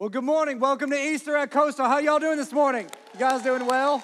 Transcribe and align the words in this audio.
Well, 0.00 0.08
good 0.08 0.24
morning. 0.24 0.58
Welcome 0.58 0.88
to 0.92 0.96
Easter 0.96 1.36
at 1.36 1.50
Coastal. 1.50 1.84
How 1.84 1.98
y'all 1.98 2.18
doing 2.18 2.38
this 2.38 2.54
morning? 2.54 2.88
You 3.12 3.20
guys 3.20 3.42
doing 3.42 3.66
well? 3.66 4.02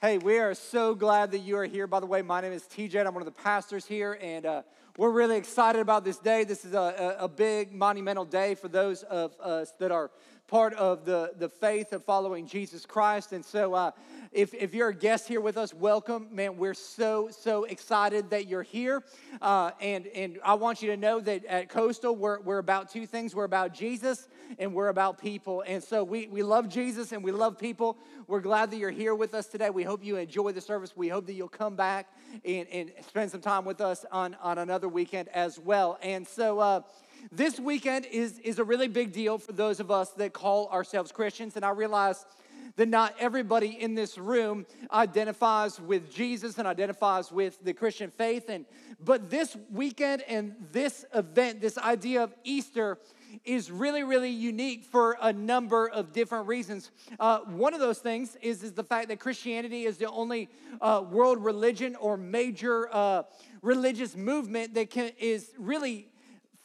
Hey, 0.00 0.16
we 0.16 0.38
are 0.38 0.54
so 0.54 0.94
glad 0.94 1.30
that 1.32 1.40
you 1.40 1.58
are 1.58 1.66
here. 1.66 1.86
By 1.86 2.00
the 2.00 2.06
way, 2.06 2.22
my 2.22 2.40
name 2.40 2.52
is 2.52 2.62
TJ. 2.62 3.06
I'm 3.06 3.12
one 3.12 3.20
of 3.20 3.26
the 3.26 3.42
pastors 3.42 3.84
here, 3.84 4.18
and 4.22 4.46
uh, 4.46 4.62
we're 4.96 5.10
really 5.10 5.36
excited 5.36 5.82
about 5.82 6.06
this 6.06 6.16
day. 6.16 6.44
This 6.44 6.64
is 6.64 6.72
a, 6.72 7.16
a, 7.20 7.24
a 7.24 7.28
big, 7.28 7.74
monumental 7.74 8.24
day 8.24 8.54
for 8.54 8.68
those 8.68 9.02
of 9.02 9.38
us 9.40 9.74
that 9.78 9.92
are 9.92 10.10
part 10.46 10.72
of 10.72 11.04
the, 11.04 11.32
the 11.36 11.50
faith 11.50 11.92
of 11.92 12.02
following 12.02 12.46
Jesus 12.46 12.86
Christ. 12.86 13.32
And 13.32 13.44
so, 13.44 13.74
uh, 13.74 13.90
if, 14.32 14.52
if 14.54 14.74
you're 14.74 14.88
a 14.88 14.94
guest 14.94 15.28
here 15.28 15.40
with 15.40 15.56
us, 15.56 15.72
welcome. 15.72 16.28
Man, 16.30 16.58
we're 16.58 16.74
so, 16.74 17.30
so 17.30 17.64
excited 17.64 18.30
that 18.30 18.46
you're 18.46 18.62
here. 18.62 19.02
Uh, 19.40 19.70
and, 19.80 20.06
and 20.08 20.38
I 20.44 20.54
want 20.54 20.82
you 20.82 20.90
to 20.90 20.96
know 20.96 21.20
that 21.20 21.44
at 21.46 21.68
Coastal, 21.68 22.14
we're, 22.14 22.40
we're 22.40 22.58
about 22.58 22.90
two 22.90 23.06
things 23.06 23.34
we're 23.34 23.44
about 23.44 23.72
Jesus 23.72 24.28
and 24.58 24.74
we're 24.74 24.88
about 24.88 25.18
people. 25.18 25.62
And 25.66 25.82
so, 25.82 26.04
we, 26.04 26.26
we 26.26 26.42
love 26.42 26.68
Jesus 26.68 27.12
and 27.12 27.24
we 27.24 27.32
love 27.32 27.58
people. 27.58 27.96
We're 28.26 28.40
glad 28.40 28.70
that 28.70 28.76
you're 28.76 28.90
here 28.90 29.14
with 29.14 29.34
us 29.34 29.46
today. 29.46 29.70
We 29.70 29.82
hope 29.82 30.04
you 30.04 30.16
enjoy 30.16 30.52
the 30.52 30.60
service. 30.60 30.96
We 30.96 31.08
hope 31.08 31.26
that 31.26 31.34
you'll 31.34 31.48
come 31.48 31.76
back 31.76 32.08
and, 32.44 32.68
and 32.68 32.92
spend 33.06 33.30
some 33.30 33.40
time 33.40 33.64
with 33.64 33.80
us 33.80 34.04
on, 34.12 34.36
on 34.42 34.58
another 34.58 34.88
weekend 34.88 35.28
as 35.28 35.58
well. 35.58 35.98
And 36.02 36.26
so, 36.26 36.58
uh, 36.58 36.80
this 37.32 37.58
weekend 37.58 38.06
is, 38.06 38.38
is 38.40 38.58
a 38.58 38.64
really 38.64 38.88
big 38.88 39.12
deal 39.12 39.38
for 39.38 39.52
those 39.52 39.80
of 39.80 39.90
us 39.90 40.10
that 40.10 40.32
call 40.32 40.68
ourselves 40.68 41.10
Christians. 41.10 41.56
And 41.56 41.64
I 41.64 41.70
realize 41.70 42.24
that 42.78 42.88
not 42.88 43.12
everybody 43.18 43.70
in 43.80 43.96
this 43.96 44.16
room 44.16 44.64
identifies 44.92 45.80
with 45.80 46.14
Jesus 46.14 46.58
and 46.58 46.66
identifies 46.66 47.32
with 47.32 47.58
the 47.64 47.74
Christian 47.74 48.08
faith. 48.08 48.48
And 48.48 48.66
but 49.00 49.30
this 49.30 49.56
weekend 49.68 50.22
and 50.28 50.54
this 50.70 51.04
event, 51.12 51.60
this 51.60 51.76
idea 51.76 52.22
of 52.22 52.32
Easter, 52.44 52.98
is 53.44 53.68
really, 53.70 54.04
really 54.04 54.30
unique 54.30 54.84
for 54.84 55.18
a 55.20 55.32
number 55.32 55.88
of 55.88 56.12
different 56.12 56.46
reasons. 56.46 56.92
Uh, 57.18 57.40
one 57.40 57.74
of 57.74 57.80
those 57.80 57.98
things 57.98 58.36
is, 58.42 58.62
is 58.62 58.72
the 58.72 58.84
fact 58.84 59.08
that 59.08 59.18
Christianity 59.18 59.84
is 59.84 59.98
the 59.98 60.08
only 60.08 60.48
uh, 60.80 61.02
world 61.10 61.44
religion 61.44 61.96
or 61.96 62.16
major 62.16 62.88
uh, 62.92 63.24
religious 63.60 64.16
movement 64.16 64.74
that 64.74 64.88
can, 64.88 65.10
is 65.18 65.52
really 65.58 66.08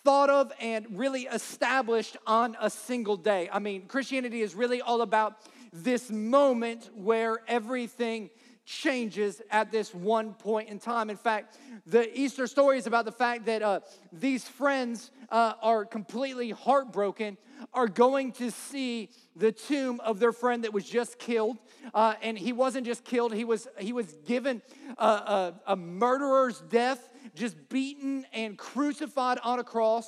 thought 0.04 0.30
of 0.30 0.52
and 0.60 0.86
really 0.92 1.24
established 1.24 2.18
on 2.28 2.56
a 2.60 2.70
single 2.70 3.18
day. 3.18 3.50
I 3.52 3.60
mean, 3.60 3.88
Christianity 3.88 4.42
is 4.42 4.54
really 4.54 4.82
all 4.82 5.02
about 5.02 5.40
this 5.74 6.12
moment 6.12 6.92
where 6.94 7.40
everything 7.48 8.30
changes 8.66 9.42
at 9.52 9.72
this 9.72 9.94
one 9.94 10.34
point 10.34 10.70
in 10.70 10.80
time. 10.80 11.10
In 11.10 11.18
fact, 11.18 11.58
the 11.86 12.18
Easter 12.18 12.48
story 12.48 12.78
is 12.78 12.88
about 12.88 13.06
the 13.06 13.12
fact 13.12 13.46
that 13.48 13.62
uh, 13.62 13.80
these 14.12 14.48
friends 14.48 15.12
uh, 15.30 15.54
are 15.62 15.84
completely 15.84 16.52
heartbroken, 16.52 17.38
are 17.74 17.88
going 17.88 18.32
to 18.34 18.52
see 18.52 19.10
the 19.36 19.52
tomb 19.52 20.00
of 20.02 20.20
their 20.20 20.32
friend 20.32 20.64
that 20.64 20.72
was 20.72 20.86
just 20.86 21.20
killed. 21.20 21.58
Uh, 21.94 22.14
and 22.22 22.38
he 22.38 22.54
wasn't 22.54 22.86
just 22.86 23.04
killed, 23.04 23.34
he 23.34 23.44
was, 23.44 23.68
he 23.80 23.92
was 23.92 24.14
given 24.26 24.62
a, 24.98 25.06
a, 25.06 25.54
a 25.68 25.76
murderer's 25.76 26.62
death, 26.70 27.10
just 27.36 27.58
beaten 27.68 28.26
and 28.32 28.58
crucified 28.58 29.40
on 29.44 29.60
a 29.60 29.64
cross. 29.64 30.08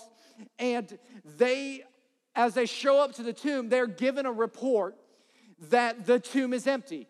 And 0.59 0.97
they, 1.37 1.83
as 2.35 2.53
they 2.53 2.67
show 2.67 2.99
up 2.99 3.13
to 3.15 3.23
the 3.23 3.33
tomb, 3.33 3.67
they're 3.67 3.87
given 3.87 4.25
a 4.25 4.31
report 4.31 4.95
that 5.69 6.05
the 6.05 6.19
tomb 6.19 6.53
is 6.53 6.67
empty. 6.67 7.07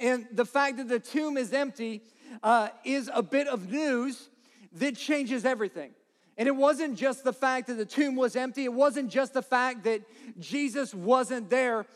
And 0.00 0.26
the 0.32 0.44
fact 0.44 0.76
that 0.78 0.88
the 0.88 0.98
tomb 0.98 1.36
is 1.36 1.52
empty 1.52 2.02
uh, 2.42 2.68
is 2.84 3.10
a 3.12 3.22
bit 3.22 3.46
of 3.46 3.70
news 3.70 4.28
that 4.72 4.96
changes 4.96 5.44
everything. 5.44 5.92
And 6.36 6.48
it 6.48 6.56
wasn't 6.56 6.98
just 6.98 7.22
the 7.22 7.32
fact 7.32 7.68
that 7.68 7.74
the 7.74 7.84
tomb 7.84 8.16
was 8.16 8.34
empty, 8.34 8.64
it 8.64 8.72
wasn't 8.72 9.10
just 9.10 9.34
the 9.34 9.42
fact 9.42 9.84
that 9.84 10.02
Jesus 10.40 10.94
wasn't 10.94 11.48
there. 11.48 11.86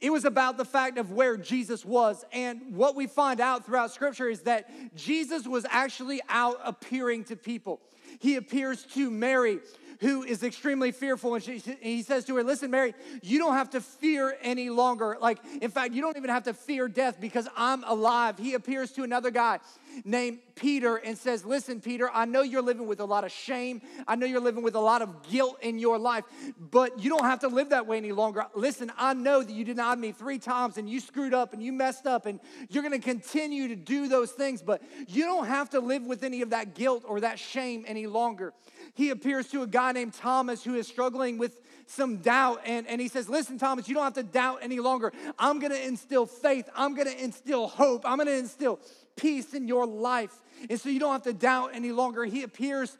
It 0.00 0.10
was 0.10 0.24
about 0.24 0.56
the 0.58 0.64
fact 0.64 0.96
of 0.96 1.10
where 1.10 1.36
Jesus 1.36 1.84
was. 1.84 2.24
And 2.32 2.76
what 2.76 2.94
we 2.94 3.06
find 3.06 3.40
out 3.40 3.66
throughout 3.66 3.90
scripture 3.90 4.28
is 4.28 4.42
that 4.42 4.70
Jesus 4.94 5.46
was 5.46 5.66
actually 5.68 6.20
out 6.28 6.60
appearing 6.64 7.24
to 7.24 7.36
people. 7.36 7.80
He 8.20 8.36
appears 8.36 8.84
to 8.94 9.10
Mary, 9.10 9.58
who 10.02 10.24
is 10.24 10.42
extremely 10.42 10.90
fearful. 10.90 11.36
And 11.36 11.44
she, 11.44 11.62
he 11.80 12.02
says 12.02 12.24
to 12.24 12.34
her, 12.34 12.42
Listen, 12.42 12.72
Mary, 12.72 12.92
you 13.22 13.38
don't 13.38 13.54
have 13.54 13.70
to 13.70 13.80
fear 13.80 14.36
any 14.42 14.68
longer. 14.68 15.16
Like, 15.20 15.38
in 15.60 15.70
fact, 15.70 15.94
you 15.94 16.02
don't 16.02 16.16
even 16.16 16.28
have 16.28 16.42
to 16.44 16.54
fear 16.54 16.88
death 16.88 17.20
because 17.20 17.48
I'm 17.56 17.84
alive. 17.84 18.36
He 18.36 18.54
appears 18.54 18.90
to 18.92 19.04
another 19.04 19.30
guy 19.30 19.60
named 20.04 20.40
Peter 20.56 20.96
and 20.96 21.16
says, 21.16 21.44
Listen, 21.44 21.80
Peter, 21.80 22.10
I 22.12 22.24
know 22.24 22.42
you're 22.42 22.62
living 22.62 22.88
with 22.88 22.98
a 22.98 23.04
lot 23.04 23.22
of 23.22 23.30
shame. 23.30 23.80
I 24.08 24.16
know 24.16 24.26
you're 24.26 24.40
living 24.40 24.64
with 24.64 24.74
a 24.74 24.80
lot 24.80 25.02
of 25.02 25.22
guilt 25.30 25.58
in 25.62 25.78
your 25.78 25.98
life, 25.98 26.24
but 26.58 26.98
you 26.98 27.08
don't 27.08 27.24
have 27.24 27.40
to 27.40 27.48
live 27.48 27.70
that 27.70 27.86
way 27.86 27.96
any 27.96 28.12
longer. 28.12 28.44
Listen, 28.56 28.90
I 28.98 29.14
know 29.14 29.40
that 29.40 29.52
you 29.52 29.64
denied 29.64 30.00
me 30.00 30.10
three 30.10 30.40
times 30.40 30.78
and 30.78 30.90
you 30.90 30.98
screwed 30.98 31.32
up 31.32 31.52
and 31.52 31.62
you 31.62 31.72
messed 31.72 32.08
up 32.08 32.26
and 32.26 32.40
you're 32.68 32.82
gonna 32.82 32.98
continue 32.98 33.68
to 33.68 33.76
do 33.76 34.08
those 34.08 34.32
things, 34.32 34.62
but 34.62 34.82
you 35.06 35.24
don't 35.26 35.46
have 35.46 35.70
to 35.70 35.80
live 35.80 36.02
with 36.02 36.24
any 36.24 36.42
of 36.42 36.50
that 36.50 36.74
guilt 36.74 37.04
or 37.06 37.20
that 37.20 37.38
shame 37.38 37.84
any 37.86 38.08
longer 38.08 38.52
he 38.94 39.10
appears 39.10 39.48
to 39.48 39.62
a 39.62 39.66
guy 39.66 39.92
named 39.92 40.14
Thomas 40.14 40.62
who 40.62 40.74
is 40.74 40.86
struggling 40.86 41.38
with 41.38 41.58
some 41.86 42.18
doubt. 42.18 42.60
And, 42.64 42.86
and 42.86 43.00
he 43.00 43.08
says, 43.08 43.28
Listen, 43.28 43.58
Thomas, 43.58 43.88
you 43.88 43.94
don't 43.94 44.04
have 44.04 44.14
to 44.14 44.22
doubt 44.22 44.58
any 44.62 44.80
longer. 44.80 45.12
I'm 45.38 45.58
going 45.58 45.72
to 45.72 45.86
instill 45.86 46.26
faith. 46.26 46.68
I'm 46.74 46.94
going 46.94 47.08
to 47.08 47.22
instill 47.22 47.68
hope. 47.68 48.02
I'm 48.04 48.16
going 48.16 48.28
to 48.28 48.36
instill 48.36 48.80
peace 49.16 49.54
in 49.54 49.66
your 49.66 49.86
life. 49.86 50.34
And 50.68 50.80
so 50.80 50.88
you 50.88 51.00
don't 51.00 51.12
have 51.12 51.22
to 51.22 51.32
doubt 51.32 51.70
any 51.74 51.92
longer. 51.92 52.24
He 52.24 52.42
appears 52.42 52.96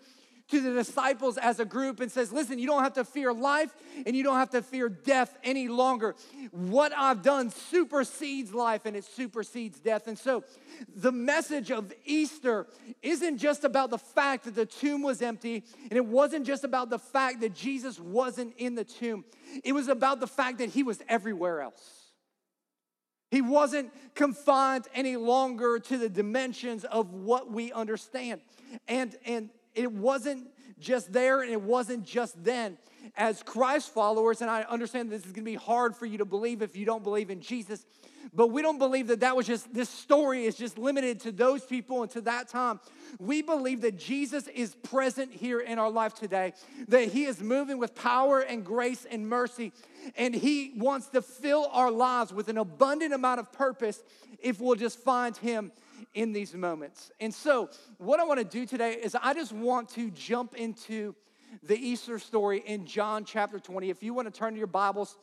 to 0.53 0.61
the 0.61 0.75
disciples 0.75 1.39
as 1.39 1.61
a 1.61 1.65
group 1.65 2.01
and 2.01 2.13
says, 2.13 2.31
Listen, 2.31 2.59
you 2.59 2.67
don't 2.67 2.83
have 2.83 2.93
to 2.95 3.05
fear 3.05 3.33
life 3.33 3.75
and 4.07 4.15
you 4.15 4.23
don't 4.23 4.37
have 4.37 4.51
to 4.51 4.61
fear 4.61 4.91
death 4.91 5.37
any 5.43 5.67
longer. 5.67 6.15
What 6.51 6.93
I've 6.95 7.23
done 7.23 7.49
supersedes 7.49 8.53
life 8.53 8.85
and 8.85 8.95
it 8.95 9.05
supersedes 9.05 9.81
death. 9.81 10.09
And 10.09 10.19
so 10.19 10.45
the 10.95 11.11
message 11.11 11.71
of 11.71 11.91
Easter 12.05 12.67
isn't 13.01 13.39
just 13.39 13.65
about 13.65 13.89
the 13.89 13.99
fact 13.99 14.45
that 14.45 14.55
the 14.55 14.67
tomb 14.67 15.03
was 15.03 15.23
empty 15.23 15.65
and 15.85 15.95
it 15.95 16.05
wasn't 16.05 16.47
just 16.47 16.65
about 16.65 16.91
the 16.91 16.99
fact 16.99 17.41
that 17.41 17.55
Jesus 17.55 17.99
wasn't 17.99 18.55
in 18.59 18.75
the 18.75 18.85
tomb, 18.85 19.25
it 19.65 19.73
was 19.73 19.89
about 19.89 20.21
the 20.21 20.27
fact 20.27 20.59
that 20.59 20.69
he 20.69 20.83
was 20.83 21.01
everywhere 21.09 21.63
else. 21.63 22.03
He 23.31 23.41
wasn't 23.41 23.91
confined 24.15 24.87
any 24.95 25.17
longer 25.17 25.79
to 25.79 25.97
the 25.97 26.11
dimensions 26.11 26.85
of 26.85 27.15
what 27.15 27.51
we 27.51 27.73
understand. 27.73 28.43
And, 28.87 29.17
and 29.25 29.49
it 29.75 29.91
wasn't 29.91 30.49
just 30.79 31.13
there 31.13 31.43
and 31.43 31.51
it 31.51 31.61
wasn't 31.61 32.05
just 32.05 32.43
then. 32.43 32.79
As 33.17 33.43
Christ 33.43 33.93
followers, 33.93 34.43
and 34.43 34.51
I 34.51 34.63
understand 34.63 35.11
this 35.11 35.25
is 35.25 35.33
gonna 35.33 35.45
be 35.45 35.55
hard 35.55 35.97
for 35.97 36.07
you 36.07 36.19
to 36.19 36.25
believe 36.25 36.63
if 36.63 36.77
you 36.77 36.87
don't 36.87 37.03
believe 37.03 37.31
in 37.31 37.41
Jesus, 37.41 37.85
but 38.33 38.49
we 38.49 38.63
don't 38.63 38.79
believe 38.79 39.09
that 39.09 39.21
that 39.21 39.37
was 39.37 39.47
just, 39.47 39.73
this 39.75 39.89
story 39.89 40.47
is 40.47 40.55
just 40.57 40.79
limited 40.79 41.21
to 41.21 41.33
those 41.33 41.65
people 41.65 42.03
and 42.03 42.11
to 42.13 42.21
that 42.23 42.49
time. 42.49 42.81
We 43.19 43.43
believe 43.43 43.81
that 43.81 43.99
Jesus 43.99 44.47
is 44.49 44.75
present 44.75 45.33
here 45.33 45.61
in 45.61 45.79
our 45.79 45.91
life 45.91 46.15
today, 46.15 46.53
that 46.89 47.09
He 47.09 47.25
is 47.25 47.41
moving 47.41 47.79
with 47.79 47.95
power 47.95 48.41
and 48.41 48.65
grace 48.65 49.05
and 49.11 49.29
mercy, 49.29 49.73
and 50.17 50.35
He 50.35 50.73
wants 50.77 51.09
to 51.09 51.23
fill 51.23 51.69
our 51.73 51.91
lives 51.91 52.33
with 52.33 52.49
an 52.49 52.59
abundant 52.59 53.13
amount 53.13 53.41
of 53.41 53.53
purpose 53.53 54.03
if 54.39 54.61
we'll 54.61 54.77
just 54.77 54.99
find 55.01 55.37
Him 55.37 55.73
in 56.15 56.33
these 56.33 56.55
moments. 56.55 57.11
And 57.21 57.33
so, 57.33 57.71
what 57.99 58.21
I 58.21 58.25
want 58.25 58.39
to 58.39 58.45
do 58.45 58.67
today 58.67 58.95
is 58.95 59.17
I 59.21 59.35
just 59.35 59.53
want 59.53 59.89
to 59.91 60.11
jump 60.11 60.55
into 60.55 61.15
the 61.63 61.77
Easter 61.77 62.19
story 62.19 62.63
in 62.67 62.87
John 62.87 63.25
chapter 63.25 63.59
20. 63.59 63.91
If 63.91 64.03
you 64.03 64.15
want 64.15 64.33
to 64.33 64.39
turn 64.39 64.53
to 64.55 64.59
your 64.59 64.67
Bibles 64.67 65.17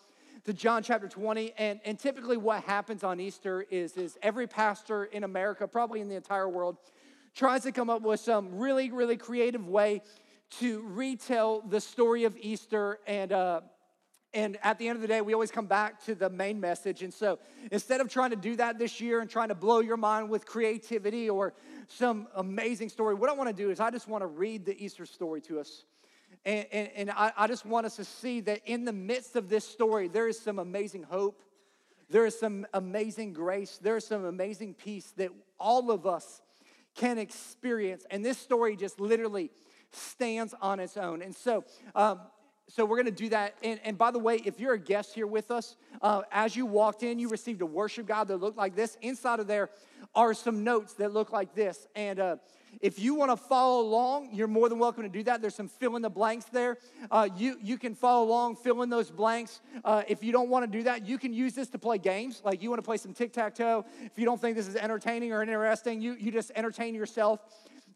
to 0.46 0.54
John 0.54 0.84
chapter 0.84 1.08
20, 1.08 1.54
and, 1.58 1.80
and 1.86 2.00
typically 2.00 2.38
what 2.38 2.64
happens 2.64 3.04
on 3.04 3.20
Easter 3.20 3.66
is, 3.70 3.98
is 3.98 4.18
every 4.22 4.48
pastor 4.48 5.06
in 5.06 5.24
America, 5.24 5.68
probably 5.68 6.02
in 6.02 6.08
the 6.08 6.16
entire 6.16 6.48
world, 6.48 6.78
tries 7.36 7.64
to 7.64 7.72
come 7.72 7.90
up 7.90 8.02
with 8.02 8.20
some 8.20 8.58
really, 8.58 8.92
really 8.92 9.18
creative 9.18 9.68
way 9.68 10.02
to 10.60 10.82
retell 10.82 11.62
the 11.62 11.80
story 11.80 12.24
of 12.24 12.36
Easter 12.40 13.00
and 13.06 13.32
uh, 13.32 13.62
and 14.34 14.58
at 14.62 14.78
the 14.78 14.88
end 14.88 14.96
of 14.96 15.02
the 15.02 15.08
day, 15.08 15.22
we 15.22 15.34
always 15.34 15.50
come 15.50 15.66
back 15.66 16.04
to 16.06 16.14
the 16.14 16.30
main 16.30 16.60
message. 16.60 17.02
And 17.02 17.12
so 17.12 17.40
instead 17.72 18.00
of 18.00 18.10
trying 18.10 18.30
to 18.30 18.36
do 18.36 18.56
that 18.58 18.78
this 18.78 19.02
year 19.02 19.22
and 19.22 19.30
trying 19.30 19.50
to 19.50 19.56
blow 19.56 19.80
your 19.80 19.98
mind 19.98 20.30
with 20.30 20.46
creativity 20.46 21.30
or 21.30 21.54
some 21.88 22.28
amazing 22.36 22.90
story, 22.90 23.16
what 23.16 23.30
I 23.30 23.34
want 23.34 23.50
to 23.50 23.56
do 23.56 23.72
is 23.72 23.80
I 23.80 23.90
just 23.90 24.08
want 24.08 24.22
to 24.22 24.28
read 24.28 24.66
the 24.66 24.84
Easter 24.84 25.06
story 25.08 25.42
to 25.42 25.60
us. 25.60 25.86
And, 26.46 26.66
and, 26.72 26.90
and 26.96 27.12
I, 27.12 27.32
I 27.36 27.48
just 27.48 27.66
want 27.66 27.88
us 27.88 27.96
to 27.96 28.06
see 28.06 28.42
that 28.42 28.62
in 28.66 28.86
the 28.86 28.94
midst 28.94 29.36
of 29.36 29.50
this 29.50 29.68
story, 29.68 30.08
there 30.08 30.28
is 30.28 30.40
some 30.40 30.60
amazing 30.60 31.04
hope. 31.04 31.42
There 32.10 32.26
is 32.26 32.38
some 32.40 32.68
amazing 32.74 33.34
grace. 33.34 33.80
There 33.82 33.98
is 33.98 34.06
some 34.06 34.26
amazing 34.26 34.76
peace 34.76 35.12
that 35.18 35.32
all 35.60 35.90
of 35.90 36.06
us 36.06 36.42
can 36.96 37.18
experience. 37.18 38.06
And 38.12 38.24
this 38.24 38.38
story 38.38 38.76
just 38.76 39.00
literally 39.00 39.50
stands 39.92 40.54
on 40.62 40.80
its 40.80 40.98
own. 40.98 41.24
And 41.24 41.36
so, 41.36 41.64
um, 41.96 42.20
so 42.70 42.86
we're 42.86 42.98
going 42.98 43.08
to 43.08 43.12
do 43.12 43.30
that. 43.30 43.56
And, 43.64 43.80
and, 43.84 43.98
by 43.98 44.12
the 44.12 44.20
way, 44.20 44.42
if 44.46 44.60
you're 44.60 44.74
a 44.74 44.80
guest 44.80 45.16
here 45.16 45.26
with 45.26 45.50
us, 45.50 45.76
uh, 46.02 46.22
as 46.32 46.56
you 46.56 46.66
walked 46.66 47.02
in, 47.02 47.18
you 47.18 47.28
received 47.28 47.62
a 47.62 47.66
worship 47.66 48.06
guide 48.06 48.28
that 48.28 48.38
looked 48.38 48.58
like 48.58 48.76
this. 48.76 48.98
Inside 49.02 49.40
of 49.40 49.48
there 49.48 49.70
are 50.14 50.34
some 50.34 50.64
notes 50.64 50.94
that 50.94 51.12
look 51.12 51.32
like 51.32 51.56
this. 51.56 51.88
And 51.96 52.20
uh, 52.20 52.36
if 52.82 53.00
you 53.00 53.16
want 53.16 53.32
to 53.32 53.38
follow 53.38 53.82
along, 53.82 54.30
you're 54.34 54.48
more 54.48 54.70
than 54.70 54.78
welcome 54.78 55.02
to 55.04 55.10
do 55.10 55.24
that. 55.24 55.42
There's 55.42 55.56
some 55.56 55.68
fill 55.68 55.96
in 55.96 56.04
the 56.04 56.10
blanks 56.10 56.46
there. 56.46 56.78
Uh, 57.10 57.28
you, 57.36 57.58
you 57.62 57.78
can 57.78 57.96
follow 57.96 58.26
along, 58.26 58.58
fill 58.58 58.84
in 58.84 58.90
those 58.90 59.10
blanks. 59.10 59.62
Uh, 59.84 60.04
if 60.08 60.24
you 60.24 60.32
don't 60.32 60.50
want 60.50 60.72
to 60.72 60.78
do 60.78 60.84
that, 60.84 61.08
you 61.08 61.18
can 61.18 61.34
use 61.34 61.56
this 61.56 61.70
to 61.70 61.80
play 61.80 61.98
games. 61.98 62.42
Like 62.46 62.62
you 62.62 62.70
want 62.70 62.80
to 62.80 62.86
play 62.86 62.98
some 62.98 63.14
tic 63.14 63.34
tac 63.34 63.56
toe. 63.56 63.86
If 64.02 64.18
you 64.18 64.26
don't 64.26 64.40
think 64.40 64.56
this 64.56 64.68
is 64.68 64.76
entertaining 64.76 65.34
or 65.34 65.42
interesting, 65.42 66.02
you, 66.02 66.16
you 66.20 66.32
just 66.32 66.52
entertain 66.56 66.94
yourself. 66.94 67.40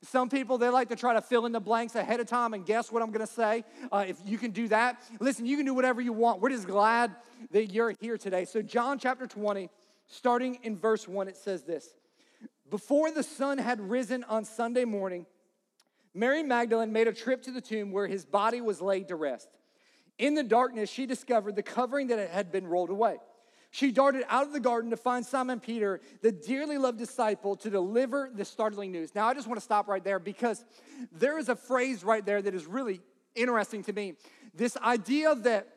Some 0.04 0.30
people, 0.30 0.58
they 0.58 0.68
like 0.68 0.90
to 0.90 0.98
try 0.98 1.14
to 1.14 1.22
fill 1.22 1.46
in 1.46 1.54
the 1.54 1.62
blanks 1.62 1.96
ahead 1.96 2.20
of 2.20 2.28
time 2.28 2.54
and 2.54 2.66
guess 2.66 2.92
what 2.92 3.02
I'm 3.02 3.12
gonna 3.12 3.26
say. 3.26 3.64
Uh, 3.92 4.06
if 4.08 4.18
you 4.26 4.38
can 4.38 4.52
do 4.52 4.68
that, 4.68 5.02
listen, 5.20 5.46
you 5.46 5.56
can 5.56 5.66
do 5.66 5.74
whatever 5.74 6.02
you 6.02 6.12
want. 6.12 6.42
We're 6.42 6.50
just 6.50 6.68
glad 6.68 7.16
that 7.52 7.72
you're 7.72 7.94
here 8.02 8.18
today. 8.18 8.44
So, 8.46 8.62
John 8.62 9.00
chapter 9.00 9.26
20, 9.26 9.70
starting 10.08 10.60
in 10.64 10.78
verse 10.78 11.08
1, 11.08 11.30
it 11.30 11.38
says 11.38 11.64
this 11.64 11.94
Before 12.70 13.12
the 13.12 13.24
sun 13.24 13.58
had 13.58 13.80
risen 13.80 14.26
on 14.26 14.44
Sunday 14.44 14.84
morning, 14.84 15.26
Mary 16.14 16.44
Magdalene 16.44 16.92
made 16.92 17.08
a 17.08 17.14
trip 17.14 17.42
to 17.44 17.52
the 17.52 17.62
tomb 17.62 17.92
where 17.92 18.08
his 18.08 18.26
body 18.26 18.60
was 18.60 18.82
laid 18.82 19.08
to 19.08 19.16
rest. 19.16 19.50
In 20.20 20.36
the 20.36 20.44
darkness, 20.44 20.90
she 20.90 21.06
discovered 21.06 21.56
the 21.56 21.64
covering 21.64 22.08
that 22.08 22.30
had 22.30 22.52
been 22.52 22.68
rolled 22.68 22.90
away. 22.90 23.18
She 23.74 23.92
darted 23.92 24.24
out 24.30 24.46
of 24.46 24.54
the 24.54 24.60
garden 24.60 24.92
to 24.92 24.98
find 24.98 25.26
Simon 25.26 25.60
Peter, 25.60 26.00
the 26.22 26.32
dearly 26.32 26.78
loved 26.78 27.00
disciple, 27.00 27.56
to 27.56 27.72
deliver 27.72 28.30
the 28.32 28.46
startling 28.46 28.92
news. 28.92 29.16
Now, 29.16 29.26
I 29.28 29.34
just 29.34 29.48
want 29.48 29.60
to 29.60 29.64
stop 29.64 29.88
right 29.88 30.04
there 30.04 30.20
because 30.20 30.64
there 31.12 31.40
is 31.40 31.50
a 31.50 31.56
phrase 31.56 32.04
right 32.04 32.24
there 32.24 32.40
that 32.40 32.54
is 32.54 32.68
really 32.68 33.02
interesting 33.34 33.84
to 33.86 33.92
me. 33.92 34.14
This 34.54 34.78
idea 34.78 35.34
that 35.34 35.68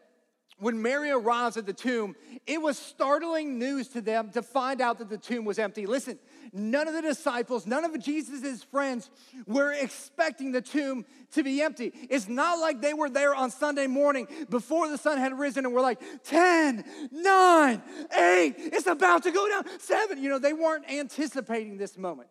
when 0.58 0.80
Mary 0.80 1.10
arrives 1.10 1.56
at 1.56 1.66
the 1.66 1.72
tomb, 1.72 2.16
it 2.46 2.60
was 2.60 2.78
startling 2.78 3.58
news 3.58 3.88
to 3.88 4.00
them 4.00 4.30
to 4.30 4.42
find 4.42 4.80
out 4.80 4.98
that 4.98 5.10
the 5.10 5.18
tomb 5.18 5.44
was 5.44 5.58
empty. 5.58 5.84
Listen, 5.84 6.18
none 6.52 6.88
of 6.88 6.94
the 6.94 7.02
disciples, 7.02 7.66
none 7.66 7.84
of 7.84 7.98
Jesus' 8.02 8.62
friends 8.62 9.10
were 9.46 9.72
expecting 9.72 10.52
the 10.52 10.62
tomb 10.62 11.04
to 11.32 11.42
be 11.42 11.60
empty. 11.60 11.92
It's 12.08 12.28
not 12.28 12.58
like 12.58 12.80
they 12.80 12.94
were 12.94 13.10
there 13.10 13.34
on 13.34 13.50
Sunday 13.50 13.86
morning 13.86 14.28
before 14.48 14.88
the 14.88 14.96
sun 14.96 15.18
had 15.18 15.38
risen 15.38 15.66
and 15.66 15.74
were 15.74 15.82
like, 15.82 16.00
10, 16.24 16.84
9, 17.10 17.82
8, 18.18 18.54
it's 18.56 18.86
about 18.86 19.24
to 19.24 19.32
go 19.32 19.48
down, 19.48 19.64
7. 19.78 20.22
You 20.22 20.30
know, 20.30 20.38
they 20.38 20.54
weren't 20.54 20.90
anticipating 20.90 21.76
this 21.76 21.98
moment. 21.98 22.30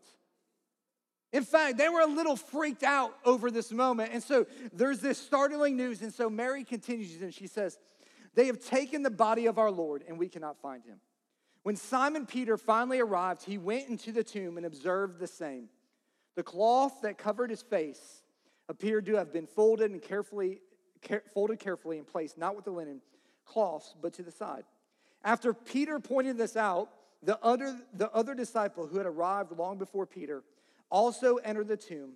In 1.32 1.44
fact, 1.44 1.78
they 1.78 1.90
were 1.90 2.00
a 2.00 2.08
little 2.08 2.38
freaked 2.38 2.84
out 2.84 3.14
over 3.26 3.52
this 3.52 3.72
moment. 3.72 4.12
And 4.14 4.24
so 4.24 4.46
there's 4.72 5.02
this 5.02 5.18
startling 5.18 5.76
news. 5.76 6.02
And 6.02 6.14
so 6.14 6.30
Mary 6.30 6.64
continues 6.64 7.22
and 7.22 7.34
she 7.34 7.46
says, 7.46 7.78
They 8.36 8.48
have 8.48 8.60
taken 8.60 9.02
the 9.02 9.10
body 9.10 9.48
of 9.48 9.58
our 9.58 9.72
Lord 9.72 10.04
and 10.08 10.20
we 10.20 10.30
cannot 10.30 10.62
find 10.62 10.84
him. 10.84 11.00
When 11.64 11.76
Simon 11.76 12.26
Peter 12.26 12.58
finally 12.58 13.00
arrived, 13.00 13.44
he 13.44 13.58
went 13.58 13.90
into 13.90 14.12
the 14.12 14.24
tomb 14.24 14.58
and 14.58 14.66
observed 14.66 15.20
the 15.20 15.28
same. 15.28 15.70
The 16.36 16.44
cloth 16.44 17.02
that 17.02 17.18
covered 17.18 17.50
his 17.50 17.64
face 17.64 18.22
appeared 18.70 19.06
to 19.08 19.16
have 19.16 19.34
been 19.34 19.48
folded 19.48 19.92
and 19.92 20.02
carefully 20.02 20.60
care, 21.02 21.24
folded 21.34 21.60
carefully 21.60 21.98
and 21.98 22.06
placed 22.06 22.38
not 22.38 22.56
with 22.56 22.66
the 22.66 22.72
linen 22.72 23.02
cloths 23.46 23.96
but 24.02 24.14
to 24.14 24.24
the 24.24 24.32
side. 24.32 24.64
After 25.24 25.54
Peter 25.54 26.00
pointed 26.00 26.38
this 26.38 26.56
out, 26.56 26.90
the 27.24 27.40
other, 27.44 27.76
the 27.94 28.12
other 28.12 28.36
disciple 28.36 28.86
who 28.86 28.98
had 28.98 29.08
arrived 29.08 29.52
long 29.58 29.78
before 29.78 30.06
Peter 30.06 30.44
also 30.90 31.38
entered 31.38 31.68
the 31.68 31.78
tomb, 31.78 32.14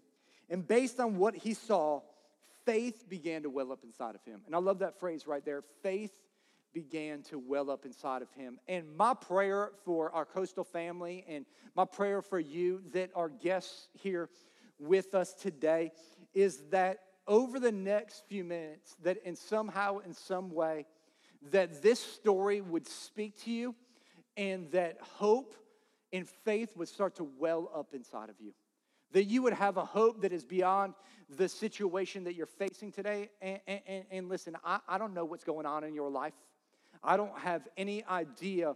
and 0.49 0.67
based 0.67 0.99
on 0.99 1.17
what 1.17 1.35
he 1.35 1.53
saw, 1.53 2.01
faith 2.69 3.09
began 3.09 3.41
to 3.41 3.49
well 3.49 3.71
up 3.71 3.83
inside 3.83 4.13
of 4.13 4.23
him. 4.23 4.41
And 4.45 4.53
I 4.53 4.59
love 4.59 4.77
that 4.79 4.99
phrase 4.99 5.25
right 5.25 5.43
there 5.43 5.63
faith 5.81 6.13
began 6.71 7.23
to 7.23 7.39
well 7.39 7.71
up 7.71 7.83
inside 7.83 8.21
of 8.21 8.31
him. 8.33 8.59
And 8.67 8.95
my 8.95 9.15
prayer 9.15 9.71
for 9.83 10.11
our 10.13 10.23
coastal 10.23 10.63
family 10.63 11.25
and 11.27 11.47
my 11.75 11.85
prayer 11.85 12.21
for 12.21 12.39
you 12.39 12.83
that 12.93 13.09
are 13.15 13.27
guests 13.27 13.87
here 13.93 14.29
with 14.77 15.15
us 15.15 15.33
today 15.33 15.91
is 16.35 16.61
that 16.69 16.99
over 17.25 17.59
the 17.59 17.71
next 17.71 18.25
few 18.27 18.43
minutes 18.43 18.95
that 19.01 19.17
in 19.25 19.35
somehow 19.35 19.97
in 19.99 20.13
some 20.13 20.51
way 20.51 20.85
that 21.51 21.81
this 21.81 21.99
story 21.99 22.61
would 22.61 22.87
speak 22.87 23.35
to 23.45 23.51
you 23.51 23.73
and 24.37 24.69
that 24.69 24.99
hope 25.01 25.55
and 26.13 26.29
faith 26.45 26.77
would 26.77 26.87
start 26.87 27.15
to 27.15 27.27
well 27.39 27.71
up 27.73 27.95
inside 27.95 28.29
of 28.29 28.35
you 28.39 28.53
that 29.11 29.25
you 29.25 29.41
would 29.41 29.53
have 29.53 29.77
a 29.77 29.85
hope 29.85 30.21
that 30.21 30.31
is 30.31 30.43
beyond 30.43 30.93
the 31.37 31.49
situation 31.49 32.23
that 32.23 32.35
you're 32.35 32.45
facing 32.45 32.91
today 32.91 33.29
and, 33.41 33.59
and, 33.67 34.03
and 34.09 34.29
listen 34.29 34.55
I, 34.63 34.79
I 34.87 34.97
don't 34.97 35.13
know 35.13 35.25
what's 35.25 35.43
going 35.43 35.65
on 35.65 35.83
in 35.83 35.93
your 35.93 36.09
life 36.09 36.33
I 37.03 37.17
don't 37.17 37.37
have 37.39 37.67
any 37.77 38.03
idea 38.05 38.75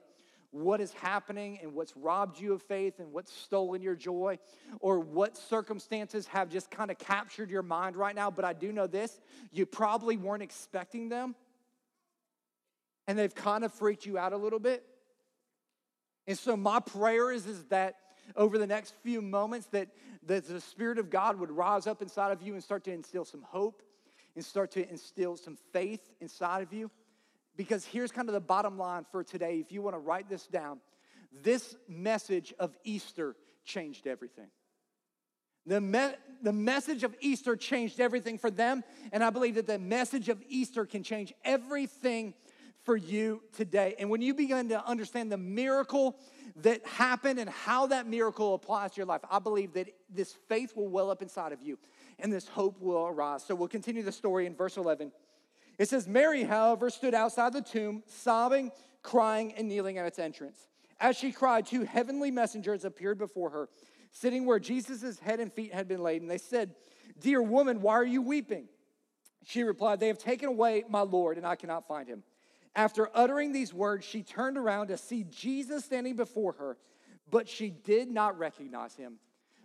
what 0.53 0.79
is 0.79 0.93
happening 0.93 1.57
and 1.63 1.73
what's 1.73 1.97
robbed 1.97 2.39
you 2.39 2.53
of 2.53 2.61
faith 2.61 2.99
and 2.99 3.11
what's 3.11 3.33
stolen 3.33 3.81
your 3.81 3.95
joy 3.95 4.37
or 4.79 4.99
what 4.99 5.35
circumstances 5.35 6.27
have 6.27 6.47
just 6.47 6.69
kind 6.69 6.91
of 6.91 6.99
captured 6.99 7.49
your 7.49 7.63
mind 7.63 7.95
right 7.95 8.15
now. 8.15 8.29
But 8.29 8.45
I 8.45 8.53
do 8.53 8.71
know 8.71 8.85
this 8.85 9.19
you 9.51 9.65
probably 9.65 10.15
weren't 10.15 10.43
expecting 10.43 11.09
them 11.09 11.35
and 13.07 13.17
they've 13.17 13.33
kind 13.33 13.63
of 13.63 13.73
freaked 13.73 14.05
you 14.05 14.19
out 14.19 14.31
a 14.31 14.37
little 14.37 14.59
bit. 14.59 14.85
And 16.27 16.37
so 16.37 16.55
my 16.55 16.79
prayer 16.79 17.31
is, 17.31 17.47
is 17.47 17.63
that 17.65 17.95
over 18.35 18.57
the 18.57 18.67
next 18.67 18.93
few 19.03 19.21
moments 19.21 19.67
that, 19.67 19.89
that 20.25 20.47
the 20.47 20.61
Spirit 20.61 20.97
of 20.97 21.09
God 21.09 21.39
would 21.39 21.51
rise 21.51 21.87
up 21.87 22.01
inside 22.01 22.31
of 22.31 22.41
you 22.41 22.53
and 22.53 22.63
start 22.63 22.83
to 22.85 22.91
instill 22.91 23.25
some 23.25 23.41
hope 23.41 23.81
and 24.35 24.43
start 24.43 24.71
to 24.71 24.89
instill 24.89 25.37
some 25.37 25.57
faith 25.71 26.01
inside 26.19 26.63
of 26.63 26.73
you. 26.73 26.89
Because 27.55 27.85
here's 27.85 28.11
kind 28.11 28.27
of 28.29 28.33
the 28.33 28.41
bottom 28.41 28.77
line 28.77 29.05
for 29.11 29.23
today. 29.23 29.59
If 29.59 29.71
you 29.71 29.81
want 29.81 29.95
to 29.95 29.99
write 29.99 30.27
this 30.27 30.47
down, 30.47 30.79
this 31.43 31.75
message 31.87 32.53
of 32.59 32.75
Easter 32.83 33.35
changed 33.63 34.07
everything. 34.07 34.47
The, 35.65 35.79
me- 35.79 36.15
the 36.41 36.51
message 36.51 37.03
of 37.03 37.15
Easter 37.21 37.55
changed 37.55 37.99
everything 37.99 38.37
for 38.37 38.51
them, 38.51 38.83
and 39.11 39.23
I 39.23 39.29
believe 39.29 39.55
that 39.55 39.67
the 39.67 39.79
message 39.79 40.29
of 40.29 40.43
Easter 40.47 40.85
can 40.85 41.03
change 41.03 41.33
everything 41.45 42.33
for 42.83 42.95
you 42.95 43.41
today. 43.55 43.95
And 43.97 44.09
when 44.09 44.21
you 44.21 44.33
begin 44.33 44.69
to 44.69 44.85
understand 44.85 45.31
the 45.31 45.37
miracle 45.37 46.17
that 46.57 46.85
happened 46.85 47.39
and 47.39 47.49
how 47.49 47.87
that 47.87 48.07
miracle 48.07 48.53
applies 48.53 48.91
to 48.91 48.97
your 48.97 49.05
life, 49.05 49.21
I 49.29 49.39
believe 49.39 49.73
that 49.73 49.89
this 50.09 50.35
faith 50.47 50.75
will 50.75 50.89
well 50.89 51.09
up 51.09 51.21
inside 51.21 51.51
of 51.51 51.61
you 51.61 51.79
and 52.19 52.31
this 52.31 52.47
hope 52.47 52.79
will 52.79 53.07
arise. 53.07 53.43
So 53.43 53.55
we'll 53.55 53.67
continue 53.67 54.03
the 54.03 54.11
story 54.11 54.45
in 54.45 54.55
verse 54.55 54.77
11. 54.77 55.11
It 55.79 55.89
says, 55.89 56.07
Mary, 56.07 56.43
however, 56.43 56.89
stood 56.89 57.13
outside 57.13 57.53
the 57.53 57.61
tomb, 57.61 58.03
sobbing, 58.05 58.71
crying, 59.01 59.53
and 59.53 59.67
kneeling 59.67 59.97
at 59.97 60.05
its 60.05 60.19
entrance. 60.19 60.67
As 60.99 61.17
she 61.17 61.31
cried, 61.31 61.65
two 61.65 61.83
heavenly 61.83 62.31
messengers 62.31 62.85
appeared 62.85 63.17
before 63.17 63.49
her, 63.49 63.69
sitting 64.11 64.45
where 64.45 64.59
Jesus' 64.59 65.19
head 65.19 65.39
and 65.39 65.51
feet 65.51 65.73
had 65.73 65.87
been 65.87 66.03
laid. 66.03 66.21
And 66.21 66.29
they 66.29 66.37
said, 66.37 66.75
Dear 67.19 67.41
woman, 67.41 67.81
why 67.81 67.93
are 67.93 68.05
you 68.05 68.21
weeping? 68.21 68.67
She 69.45 69.63
replied, 69.63 69.99
They 69.99 70.07
have 70.07 70.19
taken 70.19 70.47
away 70.49 70.83
my 70.87 71.01
Lord, 71.01 71.37
and 71.37 71.45
I 71.45 71.55
cannot 71.55 71.87
find 71.87 72.07
him. 72.07 72.23
After 72.75 73.09
uttering 73.13 73.51
these 73.51 73.73
words, 73.73 74.05
she 74.05 74.23
turned 74.23 74.57
around 74.57 74.87
to 74.87 74.97
see 74.97 75.25
Jesus 75.29 75.85
standing 75.85 76.15
before 76.15 76.53
her, 76.53 76.77
but 77.29 77.47
she 77.47 77.69
did 77.69 78.09
not 78.09 78.37
recognize 78.37 78.95
him. 78.95 79.19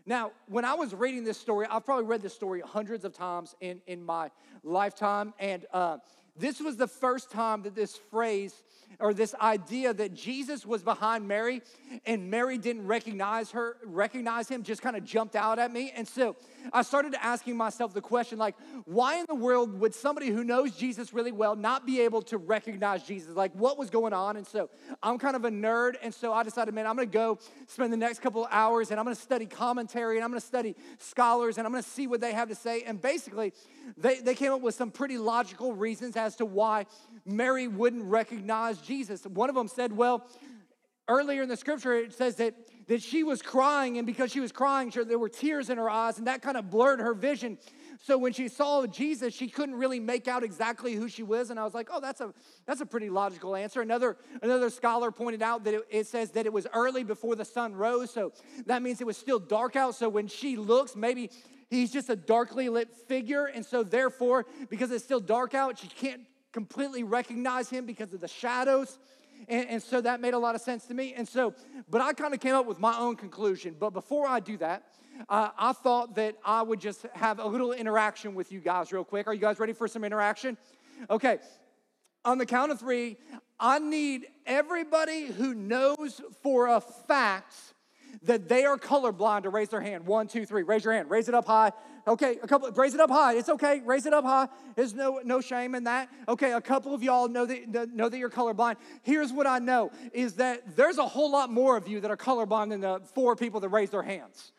Now, 0.04 0.32
when 0.46 0.64
I 0.64 0.74
was 0.74 0.94
reading 0.94 1.24
this 1.24 1.38
story, 1.38 1.66
I've 1.70 1.84
probably 1.84 2.06
read 2.06 2.22
this 2.22 2.34
story 2.34 2.62
hundreds 2.62 3.04
of 3.04 3.12
times 3.12 3.54
in, 3.60 3.82
in 3.86 4.02
my 4.02 4.30
lifetime, 4.62 5.34
and 5.38 5.66
uh, 5.72 5.98
this 6.38 6.60
was 6.60 6.76
the 6.76 6.86
first 6.86 7.30
time 7.30 7.62
that 7.62 7.74
this 7.74 7.96
phrase 8.10 8.62
or 9.00 9.14
this 9.14 9.34
idea 9.40 9.94
that 9.94 10.14
Jesus 10.14 10.66
was 10.66 10.82
behind 10.82 11.28
Mary 11.28 11.62
and 12.06 12.30
Mary 12.30 12.58
didn't 12.58 12.86
recognize 12.86 13.50
her, 13.52 13.76
recognize 13.84 14.48
him, 14.48 14.62
just 14.62 14.82
kind 14.82 14.96
of 14.96 15.04
jumped 15.04 15.36
out 15.36 15.58
at 15.58 15.72
me. 15.72 15.92
And 15.94 16.06
so 16.06 16.36
I 16.72 16.82
started 16.82 17.14
asking 17.20 17.56
myself 17.56 17.94
the 17.94 18.00
question 18.00 18.38
like, 18.38 18.56
why 18.86 19.18
in 19.18 19.26
the 19.28 19.34
world 19.34 19.78
would 19.78 19.94
somebody 19.94 20.28
who 20.28 20.42
knows 20.42 20.72
Jesus 20.72 21.12
really 21.12 21.32
well 21.32 21.54
not 21.54 21.86
be 21.86 22.00
able 22.00 22.22
to 22.22 22.38
recognize 22.38 23.02
Jesus? 23.04 23.36
Like, 23.36 23.52
what 23.54 23.78
was 23.78 23.90
going 23.90 24.12
on? 24.12 24.36
And 24.36 24.46
so 24.46 24.68
I'm 25.02 25.18
kind 25.18 25.36
of 25.36 25.44
a 25.44 25.50
nerd. 25.50 25.94
And 26.02 26.12
so 26.12 26.32
I 26.32 26.42
decided, 26.42 26.74
man, 26.74 26.86
I'm 26.86 26.96
going 26.96 27.08
to 27.08 27.12
go 27.12 27.38
spend 27.68 27.92
the 27.92 27.96
next 27.96 28.20
couple 28.20 28.44
of 28.44 28.48
hours 28.50 28.90
and 28.90 28.98
I'm 28.98 29.04
going 29.04 29.16
to 29.16 29.22
study 29.22 29.46
commentary 29.46 30.16
and 30.16 30.24
I'm 30.24 30.30
going 30.30 30.40
to 30.40 30.46
study 30.46 30.74
scholars 30.98 31.58
and 31.58 31.66
I'm 31.66 31.72
going 31.72 31.84
to 31.84 31.88
see 31.88 32.06
what 32.06 32.20
they 32.20 32.32
have 32.32 32.48
to 32.48 32.54
say. 32.54 32.82
And 32.82 33.00
basically, 33.00 33.52
they, 33.96 34.16
they 34.20 34.34
came 34.34 34.52
up 34.52 34.60
with 34.60 34.74
some 34.74 34.90
pretty 34.90 35.18
logical 35.18 35.72
reasons 35.72 36.16
as 36.16 36.27
to 36.36 36.44
why 36.44 36.86
Mary 37.24 37.68
wouldn't 37.68 38.04
recognize 38.04 38.78
Jesus. 38.78 39.24
One 39.24 39.48
of 39.48 39.54
them 39.54 39.68
said, 39.68 39.96
well, 39.96 40.26
earlier 41.08 41.42
in 41.42 41.48
the 41.48 41.56
scripture, 41.56 41.94
it 41.94 42.12
says 42.12 42.36
that, 42.36 42.54
that 42.86 43.02
she 43.02 43.24
was 43.24 43.42
crying, 43.42 43.98
and 43.98 44.06
because 44.06 44.30
she 44.30 44.40
was 44.40 44.52
crying, 44.52 44.92
there 45.06 45.18
were 45.18 45.28
tears 45.28 45.70
in 45.70 45.78
her 45.78 45.90
eyes, 45.90 46.18
and 46.18 46.26
that 46.26 46.42
kind 46.42 46.56
of 46.56 46.70
blurred 46.70 47.00
her 47.00 47.14
vision. 47.14 47.58
So 48.00 48.16
when 48.16 48.32
she 48.32 48.48
saw 48.48 48.86
Jesus, 48.86 49.34
she 49.34 49.48
couldn't 49.48 49.74
really 49.74 49.98
make 49.98 50.28
out 50.28 50.44
exactly 50.44 50.94
who 50.94 51.08
she 51.08 51.24
was. 51.24 51.50
And 51.50 51.58
I 51.58 51.64
was 51.64 51.74
like, 51.74 51.88
oh, 51.92 52.00
that's 52.00 52.20
a 52.20 52.32
that's 52.64 52.80
a 52.80 52.86
pretty 52.86 53.10
logical 53.10 53.56
answer. 53.56 53.82
Another 53.82 54.16
another 54.40 54.70
scholar 54.70 55.10
pointed 55.10 55.42
out 55.42 55.64
that 55.64 55.74
it, 55.74 55.82
it 55.90 56.06
says 56.06 56.30
that 56.32 56.46
it 56.46 56.52
was 56.52 56.66
early 56.72 57.02
before 57.02 57.34
the 57.34 57.44
sun 57.44 57.74
rose, 57.74 58.10
so 58.12 58.32
that 58.66 58.82
means 58.82 59.00
it 59.00 59.06
was 59.06 59.16
still 59.16 59.40
dark 59.40 59.74
out. 59.74 59.96
So 59.96 60.08
when 60.08 60.28
she 60.28 60.56
looks, 60.56 60.94
maybe 60.94 61.30
He's 61.68 61.92
just 61.92 62.08
a 62.08 62.16
darkly 62.16 62.68
lit 62.68 62.94
figure. 62.94 63.46
And 63.46 63.64
so, 63.64 63.82
therefore, 63.82 64.46
because 64.70 64.90
it's 64.90 65.04
still 65.04 65.20
dark 65.20 65.54
out, 65.54 65.78
she 65.78 65.88
can't 65.88 66.22
completely 66.52 67.02
recognize 67.02 67.68
him 67.68 67.84
because 67.84 68.12
of 68.12 68.20
the 68.20 68.28
shadows. 68.28 68.98
And, 69.48 69.68
and 69.68 69.82
so 69.82 70.00
that 70.00 70.20
made 70.20 70.34
a 70.34 70.38
lot 70.38 70.54
of 70.54 70.60
sense 70.60 70.86
to 70.86 70.94
me. 70.94 71.14
And 71.14 71.28
so, 71.28 71.54
but 71.88 72.00
I 72.00 72.12
kind 72.12 72.34
of 72.34 72.40
came 72.40 72.54
up 72.54 72.66
with 72.66 72.80
my 72.80 72.98
own 72.98 73.16
conclusion. 73.16 73.76
But 73.78 73.90
before 73.90 74.26
I 74.26 74.40
do 74.40 74.56
that, 74.58 74.84
uh, 75.28 75.50
I 75.58 75.72
thought 75.72 76.14
that 76.16 76.36
I 76.44 76.62
would 76.62 76.80
just 76.80 77.02
have 77.14 77.38
a 77.38 77.46
little 77.46 77.72
interaction 77.72 78.34
with 78.34 78.50
you 78.50 78.60
guys, 78.60 78.92
real 78.92 79.04
quick. 79.04 79.26
Are 79.26 79.34
you 79.34 79.40
guys 79.40 79.58
ready 79.58 79.72
for 79.72 79.88
some 79.88 80.04
interaction? 80.04 80.56
Okay. 81.10 81.38
On 82.24 82.38
the 82.38 82.46
count 82.46 82.72
of 82.72 82.80
three, 82.80 83.16
I 83.60 83.78
need 83.78 84.26
everybody 84.46 85.26
who 85.26 85.54
knows 85.54 86.20
for 86.42 86.68
a 86.68 86.80
fact 86.80 87.54
that 88.22 88.48
they 88.48 88.64
are 88.64 88.76
colorblind 88.76 89.42
to 89.42 89.50
raise 89.50 89.68
their 89.68 89.80
hand. 89.80 90.06
One, 90.06 90.26
two, 90.26 90.44
three. 90.44 90.62
Raise 90.62 90.84
your 90.84 90.94
hand. 90.94 91.10
Raise 91.10 91.28
it 91.28 91.34
up 91.34 91.46
high. 91.46 91.72
Okay, 92.06 92.38
a 92.42 92.46
couple. 92.46 92.70
Raise 92.72 92.94
it 92.94 93.00
up 93.00 93.10
high. 93.10 93.34
It's 93.34 93.48
okay. 93.48 93.80
Raise 93.84 94.06
it 94.06 94.12
up 94.12 94.24
high. 94.24 94.48
There's 94.76 94.94
no 94.94 95.20
no 95.24 95.40
shame 95.40 95.74
in 95.74 95.84
that. 95.84 96.08
Okay, 96.26 96.52
a 96.52 96.60
couple 96.60 96.94
of 96.94 97.02
y'all 97.02 97.28
know 97.28 97.46
that 97.46 97.92
know 97.94 98.08
that 98.08 98.18
you're 98.18 98.30
colorblind. 98.30 98.76
Here's 99.02 99.32
what 99.32 99.46
I 99.46 99.58
know 99.58 99.90
is 100.12 100.34
that 100.34 100.76
there's 100.76 100.98
a 100.98 101.06
whole 101.06 101.30
lot 101.30 101.50
more 101.50 101.76
of 101.76 101.86
you 101.86 102.00
that 102.00 102.10
are 102.10 102.16
colorblind 102.16 102.70
than 102.70 102.80
the 102.80 103.00
four 103.14 103.36
people 103.36 103.60
that 103.60 103.68
raised 103.68 103.92
their 103.92 104.02
hands. 104.02 104.52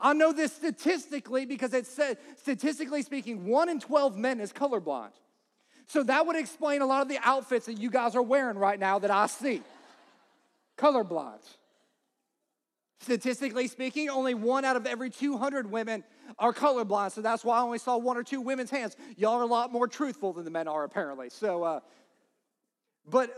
I 0.00 0.12
know 0.12 0.32
this 0.32 0.52
statistically 0.52 1.46
because 1.46 1.74
it 1.74 1.86
said, 1.86 2.18
statistically 2.36 3.02
speaking, 3.02 3.46
one 3.46 3.68
in 3.68 3.80
12 3.80 4.16
men 4.16 4.40
is 4.40 4.52
colorblind. 4.52 5.10
So 5.86 6.04
that 6.04 6.26
would 6.26 6.36
explain 6.36 6.82
a 6.82 6.86
lot 6.86 7.02
of 7.02 7.08
the 7.08 7.18
outfits 7.22 7.66
that 7.66 7.74
you 7.74 7.90
guys 7.90 8.14
are 8.14 8.22
wearing 8.22 8.56
right 8.56 8.78
now 8.78 9.00
that 9.00 9.10
I 9.10 9.26
see. 9.26 9.62
colorblind. 10.78 11.40
Statistically 13.00 13.66
speaking, 13.66 14.10
only 14.10 14.34
one 14.34 14.64
out 14.64 14.76
of 14.76 14.86
every 14.86 15.08
200 15.08 15.70
women 15.70 16.04
are 16.38 16.52
colorblind. 16.52 17.12
So 17.12 17.22
that's 17.22 17.42
why 17.42 17.56
I 17.58 17.62
only 17.62 17.78
saw 17.78 17.96
one 17.96 18.18
or 18.18 18.22
two 18.22 18.42
women's 18.42 18.70
hands. 18.70 18.94
Y'all 19.16 19.38
are 19.38 19.42
a 19.42 19.46
lot 19.46 19.72
more 19.72 19.88
truthful 19.88 20.34
than 20.34 20.44
the 20.44 20.50
men 20.50 20.68
are, 20.68 20.84
apparently. 20.84 21.30
So, 21.30 21.62
uh, 21.62 21.80
but 23.08 23.34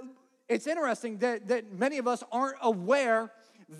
it's 0.48 0.66
interesting 0.66 1.18
that, 1.18 1.46
that 1.46 1.72
many 1.72 1.98
of 1.98 2.08
us 2.08 2.24
aren't 2.32 2.56
aware 2.60 3.30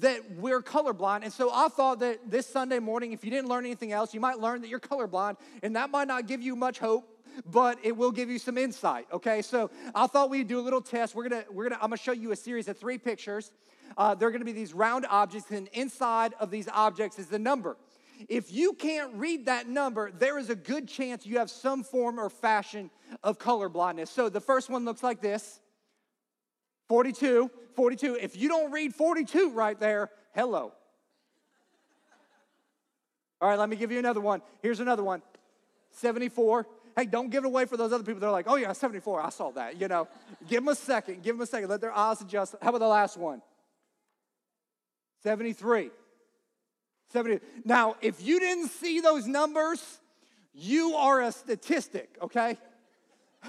that 0.01 0.37
we're 0.37 0.63
colorblind. 0.63 1.25
And 1.25 1.33
so 1.33 1.51
I 1.53 1.67
thought 1.67 1.99
that 1.99 2.31
this 2.31 2.47
Sunday 2.47 2.79
morning, 2.79 3.13
if 3.13 3.25
you 3.25 3.33
didn't 3.33 3.49
learn 3.49 3.65
anything 3.65 3.91
else, 3.91 4.15
you 4.15 4.21
might 4.21 4.39
learn 4.39 4.61
that 4.63 4.69
you're 4.69 4.81
colorblind, 4.81 5.37
and 5.65 5.75
that 5.75 5.91
might 5.91 6.07
not 6.07 6.29
give 6.29 6.41
you 6.41 6.55
much 6.55 6.79
hope. 6.79 7.09
But 7.47 7.79
it 7.83 7.97
will 7.97 8.13
give 8.13 8.29
you 8.29 8.39
some 8.39 8.59
insight, 8.59 9.07
okay? 9.11 9.41
So 9.41 9.71
I 9.95 10.07
thought 10.07 10.29
we'd 10.29 10.49
do 10.49 10.61
a 10.61 10.61
little 10.61 10.83
test. 10.83 11.15
We're 11.15 11.31
gonna, 11.31 11.45
we're 11.51 11.65
gonna, 11.65 11.77
I'm 11.77 11.89
gonna 11.89 11.97
show 11.97 12.13
you 12.13 12.31
a 12.33 12.37
series 12.37 12.69
of 12.69 12.77
three 12.77 12.99
pictures 12.99 13.53
uh, 13.97 14.15
they're 14.15 14.31
going 14.31 14.41
to 14.41 14.47
be 14.47 14.53
these 14.53 14.75
round 14.75 15.07
objects, 15.09 15.51
and 15.51 15.69
inside 15.73 16.35
of 16.41 16.51
these 16.51 16.69
objects 16.73 17.19
is 17.19 17.27
the 17.27 17.39
number. 17.39 17.77
If 18.29 18.53
you 18.53 18.73
can't 18.75 19.15
read 19.15 19.47
that 19.47 19.69
number, 19.69 20.11
there 20.11 20.39
is 20.39 20.51
a 20.51 20.55
good 20.55 20.89
chance 20.89 21.27
you 21.27 21.39
have 21.39 21.51
some 21.51 21.83
form 21.83 22.19
or 22.19 22.29
fashion 22.31 22.91
of 23.23 23.39
color 23.39 23.69
blindness. 23.69 24.11
So 24.11 24.29
the 24.29 24.41
first 24.41 24.71
one 24.71 24.85
looks 24.85 25.03
like 25.03 25.21
this 25.21 25.61
42, 26.89 27.51
42. 27.75 28.19
If 28.21 28.37
you 28.37 28.49
don't 28.49 28.71
read 28.71 28.95
42 28.95 29.51
right 29.51 29.79
there, 29.79 30.11
hello. 30.35 30.73
All 33.41 33.49
right, 33.49 33.59
let 33.59 33.69
me 33.69 33.77
give 33.77 33.91
you 33.91 33.99
another 33.99 34.21
one. 34.21 34.41
Here's 34.61 34.81
another 34.81 35.03
one 35.03 35.23
74. 35.91 36.67
Hey, 36.97 37.07
don't 37.07 37.31
give 37.31 37.45
it 37.45 37.47
away 37.47 37.65
for 37.65 37.77
those 37.77 37.93
other 37.93 38.05
people 38.05 38.21
They're 38.21 38.31
like, 38.31 38.47
oh, 38.49 38.57
yeah, 38.57 38.73
74. 38.73 39.23
I 39.23 39.31
saw 39.31 39.51
that. 39.53 39.81
You 39.81 39.89
know, 39.89 40.09
give 40.49 40.63
them 40.63 40.69
a 40.69 40.75
second. 40.75 41.23
Give 41.23 41.35
them 41.35 41.43
a 41.43 41.47
second. 41.47 41.71
Let 41.71 41.81
their 41.81 41.97
eyes 41.97 42.21
adjust. 42.21 42.55
How 42.61 42.69
about 42.69 42.81
the 42.81 42.87
last 42.87 43.17
one? 43.17 43.41
73. 45.23 45.91
70. 47.13 47.41
Now, 47.65 47.97
if 48.01 48.23
you 48.23 48.41
didn't 48.41 48.69
see 48.69 49.01
those 49.01 49.27
numbers, 49.27 50.01
you 50.55 50.95
are 50.95 51.23
a 51.23 51.33
statistic, 51.33 52.17
okay? 52.23 52.57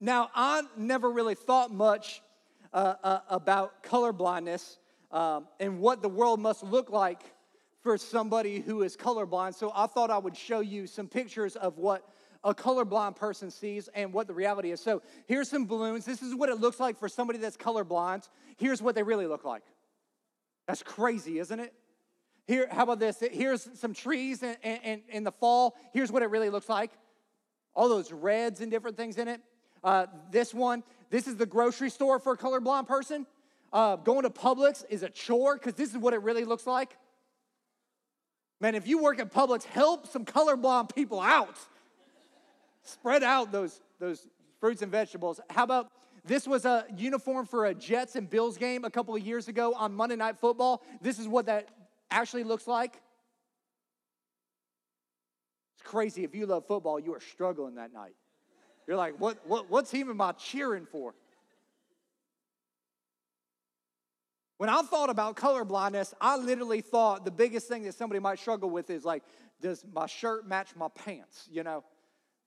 now, 0.00 0.30
I 0.34 0.62
never 0.76 1.10
really 1.10 1.34
thought 1.34 1.72
much 1.72 2.22
uh, 2.72 2.94
uh, 3.02 3.20
about 3.28 3.82
color 3.82 4.12
blindness 4.12 4.78
um, 5.10 5.46
and 5.58 5.80
what 5.80 6.02
the 6.02 6.08
world 6.08 6.40
must 6.40 6.62
look 6.62 6.90
like 6.90 7.22
for 7.82 7.96
somebody 7.96 8.60
who 8.60 8.82
is 8.82 8.96
colorblind. 8.96 9.54
So 9.54 9.72
I 9.74 9.86
thought 9.86 10.10
I 10.10 10.18
would 10.18 10.36
show 10.36 10.60
you 10.60 10.86
some 10.86 11.08
pictures 11.08 11.56
of 11.56 11.78
what 11.78 12.08
a 12.48 12.54
colorblind 12.54 13.14
person 13.16 13.50
sees 13.50 13.88
and 13.94 14.12
what 14.12 14.26
the 14.26 14.32
reality 14.32 14.70
is. 14.70 14.80
So 14.80 15.02
here's 15.26 15.50
some 15.50 15.66
balloons. 15.66 16.04
This 16.04 16.22
is 16.22 16.34
what 16.34 16.48
it 16.48 16.58
looks 16.58 16.80
like 16.80 16.98
for 16.98 17.08
somebody 17.08 17.38
that's 17.38 17.56
colorblind. 17.56 18.28
Here's 18.56 18.80
what 18.80 18.94
they 18.94 19.02
really 19.02 19.26
look 19.26 19.44
like. 19.44 19.62
That's 20.66 20.82
crazy, 20.82 21.38
isn't 21.38 21.60
it? 21.60 21.74
Here, 22.46 22.66
how 22.70 22.84
about 22.84 22.98
this? 22.98 23.22
Here's 23.30 23.68
some 23.78 23.92
trees 23.92 24.42
in, 24.42 24.56
in, 24.62 25.02
in 25.10 25.24
the 25.24 25.32
fall. 25.32 25.76
Here's 25.92 26.10
what 26.10 26.22
it 26.22 26.30
really 26.30 26.48
looks 26.48 26.68
like. 26.68 26.90
All 27.74 27.88
those 27.88 28.10
reds 28.10 28.62
and 28.62 28.70
different 28.70 28.96
things 28.96 29.18
in 29.18 29.28
it. 29.28 29.42
Uh, 29.84 30.06
this 30.30 30.54
one, 30.54 30.82
this 31.10 31.28
is 31.28 31.36
the 31.36 31.46
grocery 31.46 31.90
store 31.90 32.18
for 32.18 32.32
a 32.32 32.36
colorblind 32.38 32.86
person. 32.86 33.26
Uh, 33.70 33.96
going 33.96 34.22
to 34.22 34.30
Publix 34.30 34.84
is 34.88 35.02
a 35.02 35.10
chore 35.10 35.56
because 35.56 35.74
this 35.74 35.90
is 35.90 35.98
what 35.98 36.14
it 36.14 36.22
really 36.22 36.44
looks 36.44 36.66
like. 36.66 36.96
Man, 38.60 38.74
if 38.74 38.88
you 38.88 39.02
work 39.02 39.20
at 39.20 39.30
Publix, 39.32 39.64
help 39.64 40.06
some 40.06 40.24
colorblind 40.24 40.94
people 40.94 41.20
out 41.20 41.58
spread 42.88 43.22
out 43.22 43.52
those, 43.52 43.80
those 43.98 44.26
fruits 44.60 44.82
and 44.82 44.90
vegetables. 44.90 45.40
How 45.50 45.64
about 45.64 45.90
this 46.24 46.46
was 46.46 46.64
a 46.64 46.84
uniform 46.96 47.46
for 47.46 47.66
a 47.66 47.74
Jets 47.74 48.16
and 48.16 48.28
Bills 48.28 48.58
game 48.58 48.84
a 48.84 48.90
couple 48.90 49.14
of 49.14 49.22
years 49.22 49.48
ago 49.48 49.74
on 49.74 49.94
Monday 49.94 50.16
Night 50.16 50.36
Football. 50.38 50.82
This 51.00 51.18
is 51.18 51.26
what 51.26 51.46
that 51.46 51.68
actually 52.10 52.44
looks 52.44 52.66
like. 52.66 53.00
It's 55.74 55.88
crazy. 55.88 56.24
If 56.24 56.34
you 56.34 56.46
love 56.46 56.66
football, 56.66 56.98
you 56.98 57.14
are 57.14 57.20
struggling 57.20 57.76
that 57.76 57.92
night. 57.92 58.14
You're 58.86 58.96
like, 58.96 59.18
what, 59.18 59.38
what, 59.46 59.70
what 59.70 59.88
team 59.88 60.10
am 60.10 60.20
I 60.20 60.32
cheering 60.32 60.86
for? 60.86 61.14
When 64.58 64.68
I 64.68 64.82
thought 64.82 65.08
about 65.08 65.36
color 65.36 65.64
blindness, 65.64 66.14
I 66.20 66.36
literally 66.36 66.80
thought 66.80 67.24
the 67.24 67.30
biggest 67.30 67.68
thing 67.68 67.84
that 67.84 67.94
somebody 67.94 68.18
might 68.18 68.40
struggle 68.40 68.68
with 68.68 68.90
is 68.90 69.04
like, 69.04 69.22
does 69.60 69.84
my 69.92 70.06
shirt 70.06 70.46
match 70.48 70.74
my 70.74 70.88
pants? 70.88 71.48
You 71.50 71.62
know? 71.62 71.84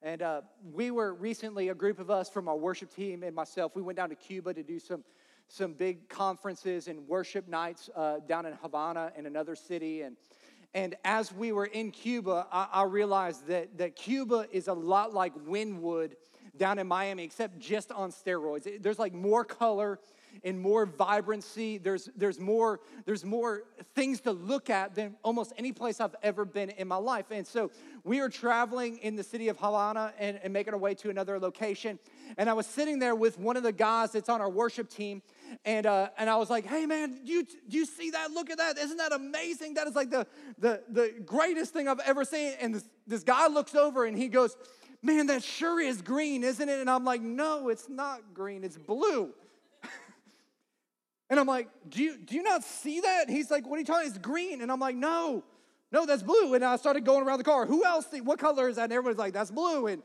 And 0.04 0.24
uh, 0.24 0.42
we 0.74 0.90
were 0.90 1.14
recently, 1.14 1.70
a 1.70 1.76
group 1.76 2.00
of 2.00 2.10
us 2.10 2.28
from 2.28 2.48
our 2.48 2.58
worship 2.58 2.94
team 2.94 3.22
and 3.22 3.36
myself, 3.36 3.76
we 3.76 3.84
went 3.84 3.98
down 3.98 4.10
to 4.10 4.16
Cuba 4.16 4.52
to 4.52 4.64
do 4.64 4.80
some, 4.80 5.04
some 5.48 5.74
big 5.74 6.10
conferences 6.10 6.88
and 6.88 7.08
worship 7.08 7.48
nights 7.48 7.88
uh, 7.96 8.18
down 8.28 8.48
in 8.48 8.54
Havana 8.54 9.12
in 9.16 9.28
another 9.28 9.56
city. 9.56 10.02
And, 10.02 10.18
and 10.74 10.96
as 11.06 11.32
we 11.32 11.52
were 11.52 11.68
in 11.68 11.92
Cuba, 11.92 12.48
I, 12.52 12.68
I 12.74 12.84
realized 12.86 13.46
that, 13.48 13.78
that 13.78 13.96
Cuba 13.96 14.48
is 14.52 14.68
a 14.68 14.74
lot 14.74 15.14
like 15.14 15.36
Wynwood 15.36 16.14
down 16.58 16.80
in 16.80 16.88
Miami, 16.88 17.24
except 17.24 17.60
just 17.60 17.92
on 17.92 18.12
steroids. 18.12 18.82
There's 18.82 19.00
like 19.00 19.14
more 19.14 19.46
color 19.46 20.00
and 20.44 20.60
more 20.60 20.86
vibrancy. 20.86 21.78
There's, 21.78 22.10
there's, 22.16 22.40
more, 22.40 22.80
there's 23.06 23.24
more 23.24 23.64
things 23.96 24.22
to 24.22 24.32
look 24.32 24.70
at 24.70 24.96
than 24.96 25.16
almost 25.24 25.54
any 25.58 25.72
place 25.72 26.00
I've 26.00 26.16
ever 26.24 26.46
been 26.46 26.70
in 26.72 26.88
my 26.88 26.96
life. 26.96 27.26
And 27.32 27.46
so 27.46 27.72
we 28.04 28.20
are 28.20 28.30
traveling 28.30 28.98
in 29.00 29.16
the 29.16 29.24
city 29.24 29.50
of 29.50 29.58
Havana 29.58 30.14
and, 30.18 30.40
and 30.44 30.52
making 30.52 30.74
our 30.74 30.80
way 30.80 30.94
to 30.96 31.10
another 31.10 31.40
location. 31.40 32.00
And 32.38 32.50
I 32.50 32.54
was 32.54 32.66
sitting 32.66 33.00
there 33.00 33.16
with 33.16 33.38
one 33.38 33.58
of 33.58 33.64
the 33.64 33.72
guys 33.72 34.12
that's 34.12 34.30
on 34.30 34.42
our 34.42 34.50
worship 34.50 34.90
team. 34.90 35.22
And, 35.66 35.86
uh, 35.86 36.10
and 36.18 36.30
I 36.30 36.38
was 36.38 36.50
like, 36.50 36.66
hey 36.66 36.86
man, 36.86 37.20
do 37.24 37.32
you, 37.32 37.44
do 37.44 37.78
you 37.78 37.86
see 37.86 38.12
that? 38.12 38.32
Look 38.32 38.50
at 38.50 38.58
that. 38.58 38.78
Isn't 38.78 38.98
that 38.98 39.12
amazing? 39.12 39.76
That 39.76 39.88
is 39.88 39.96
like 39.96 40.10
the, 40.10 40.26
the, 40.58 40.82
the 40.90 41.14
greatest 41.26 41.74
thing 41.74 41.88
I've 41.88 42.00
ever 42.00 42.24
seen. 42.24 42.54
And 42.60 42.76
this, 42.76 42.86
this 43.06 43.24
guy 43.24 43.48
looks 43.48 43.76
over 43.76 44.06
and 44.06 44.18
he 44.18 44.28
goes, 44.28 44.56
man, 45.02 45.28
that 45.28 45.44
sure 45.44 45.80
is 45.80 46.02
green, 46.02 46.44
isn't 46.44 46.68
it? 46.70 46.80
And 46.80 46.90
I'm 46.90 47.04
like, 47.04 47.22
no, 47.22 47.70
it's 47.70 47.90
not 47.90 48.34
green, 48.34 48.64
it's 48.64 48.78
blue. 48.78 49.34
And 51.32 51.40
I'm 51.40 51.48
like, 51.48 51.70
do 51.88 52.04
you, 52.04 52.18
do 52.18 52.36
you 52.36 52.44
not 52.44 52.62
see 52.62 53.00
that? 53.00 53.30
he's 53.30 53.50
like, 53.50 53.66
what 53.66 53.78
are 53.78 53.80
you 53.80 53.86
talking? 53.86 54.10
It's 54.10 54.18
green. 54.18 54.62
And 54.62 54.70
I'm 54.70 54.82
like, 54.82 54.98
no, 54.98 55.46
no, 55.90 56.06
that's 56.06 56.22
blue. 56.22 56.54
And 56.54 56.64
I 56.64 56.76
started 56.76 57.06
going 57.06 57.26
around 57.26 57.38
the 57.38 57.46
car. 57.46 57.66
Who 57.66 57.86
else? 57.86 58.06
what 58.24 58.38
color 58.38 58.68
is 58.68 58.76
that? 58.76 58.84
And 58.84 58.94
everybody's 58.94 59.18
like, 59.18 59.34
that's 59.34 59.50
blue. 59.50 59.88
And 59.88 60.04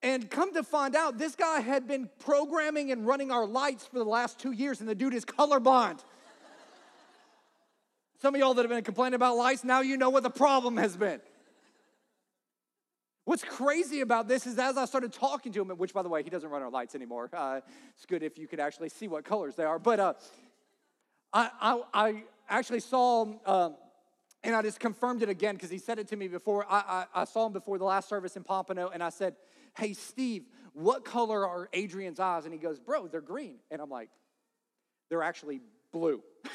and 0.00 0.30
come 0.30 0.54
to 0.54 0.62
find 0.62 0.94
out, 0.94 1.18
this 1.18 1.34
guy 1.34 1.60
had 1.60 1.88
been 1.88 2.08
programming 2.20 2.92
and 2.92 3.04
running 3.04 3.32
our 3.32 3.46
lights 3.46 3.84
for 3.86 3.98
the 3.98 4.04
last 4.04 4.38
two 4.38 4.52
years, 4.52 4.78
and 4.78 4.88
the 4.88 4.94
dude 4.94 5.12
is 5.12 5.24
colorblind. 5.24 5.98
Some 8.22 8.34
of 8.34 8.40
y'all 8.40 8.54
that 8.54 8.62
have 8.62 8.70
been 8.70 8.84
complaining 8.84 9.14
about 9.14 9.36
lights, 9.36 9.64
now 9.64 9.80
you 9.80 9.96
know 9.96 10.10
what 10.10 10.22
the 10.22 10.30
problem 10.30 10.76
has 10.76 10.96
been. 10.96 11.20
What's 13.28 13.44
crazy 13.44 14.00
about 14.00 14.26
this 14.26 14.46
is 14.46 14.58
as 14.58 14.78
I 14.78 14.86
started 14.86 15.12
talking 15.12 15.52
to 15.52 15.60
him, 15.60 15.68
which 15.76 15.92
by 15.92 16.02
the 16.02 16.08
way, 16.08 16.22
he 16.22 16.30
doesn't 16.30 16.48
run 16.48 16.62
our 16.62 16.70
lights 16.70 16.94
anymore. 16.94 17.28
Uh, 17.30 17.60
it's 17.94 18.06
good 18.06 18.22
if 18.22 18.38
you 18.38 18.48
could 18.48 18.58
actually 18.58 18.88
see 18.88 19.06
what 19.06 19.26
colors 19.26 19.54
they 19.54 19.64
are. 19.64 19.78
But 19.78 20.00
uh, 20.00 20.14
I, 21.34 21.50
I, 21.60 21.82
I, 21.92 22.22
actually 22.48 22.80
saw 22.80 23.26
uh, 23.44 23.68
and 24.42 24.56
I 24.56 24.62
just 24.62 24.80
confirmed 24.80 25.22
it 25.22 25.28
again 25.28 25.56
because 25.56 25.68
he 25.68 25.76
said 25.76 25.98
it 25.98 26.08
to 26.08 26.16
me 26.16 26.28
before. 26.28 26.64
I, 26.70 27.04
I, 27.14 27.20
I 27.20 27.24
saw 27.24 27.44
him 27.44 27.52
before 27.52 27.76
the 27.76 27.84
last 27.84 28.08
service 28.08 28.34
in 28.34 28.44
Pompano, 28.44 28.88
and 28.88 29.02
I 29.02 29.10
said, 29.10 29.36
Hey, 29.76 29.92
Steve, 29.92 30.46
what 30.72 31.04
color 31.04 31.46
are 31.46 31.68
Adrian's 31.74 32.20
eyes? 32.20 32.46
And 32.46 32.54
he 32.54 32.58
goes, 32.58 32.78
Bro, 32.80 33.08
they're 33.08 33.20
green. 33.20 33.56
And 33.70 33.82
I'm 33.82 33.90
like, 33.90 34.08
They're 35.10 35.22
actually 35.22 35.60
blue. 35.92 36.22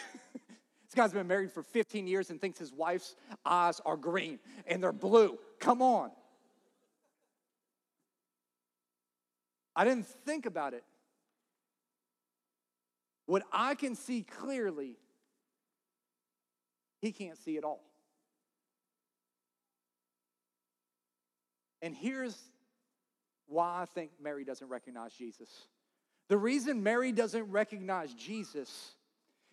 This 0.85 1.01
guy's 1.01 1.11
been 1.11 1.25
married 1.25 1.51
for 1.51 1.63
15 1.63 2.05
years 2.05 2.29
and 2.29 2.39
thinks 2.39 2.59
his 2.59 2.71
wife's 2.71 3.15
eyes 3.43 3.81
are 3.83 3.97
green 3.97 4.37
and 4.67 4.83
they're 4.83 4.91
blue. 4.91 5.39
Come 5.59 5.81
on. 5.81 6.11
I 9.75 9.85
didn't 9.85 10.07
think 10.07 10.45
about 10.45 10.73
it. 10.73 10.83
What 13.25 13.43
I 13.51 13.75
can 13.75 13.95
see 13.95 14.21
clearly, 14.21 14.97
he 16.99 17.11
can't 17.11 17.37
see 17.37 17.57
at 17.57 17.63
all. 17.63 17.83
And 21.81 21.95
here's 21.95 22.37
why 23.47 23.81
I 23.81 23.85
think 23.85 24.11
Mary 24.21 24.45
doesn't 24.45 24.67
recognize 24.67 25.13
Jesus. 25.13 25.49
The 26.29 26.37
reason 26.37 26.83
Mary 26.83 27.11
doesn't 27.11 27.51
recognize 27.51 28.13
Jesus 28.13 28.95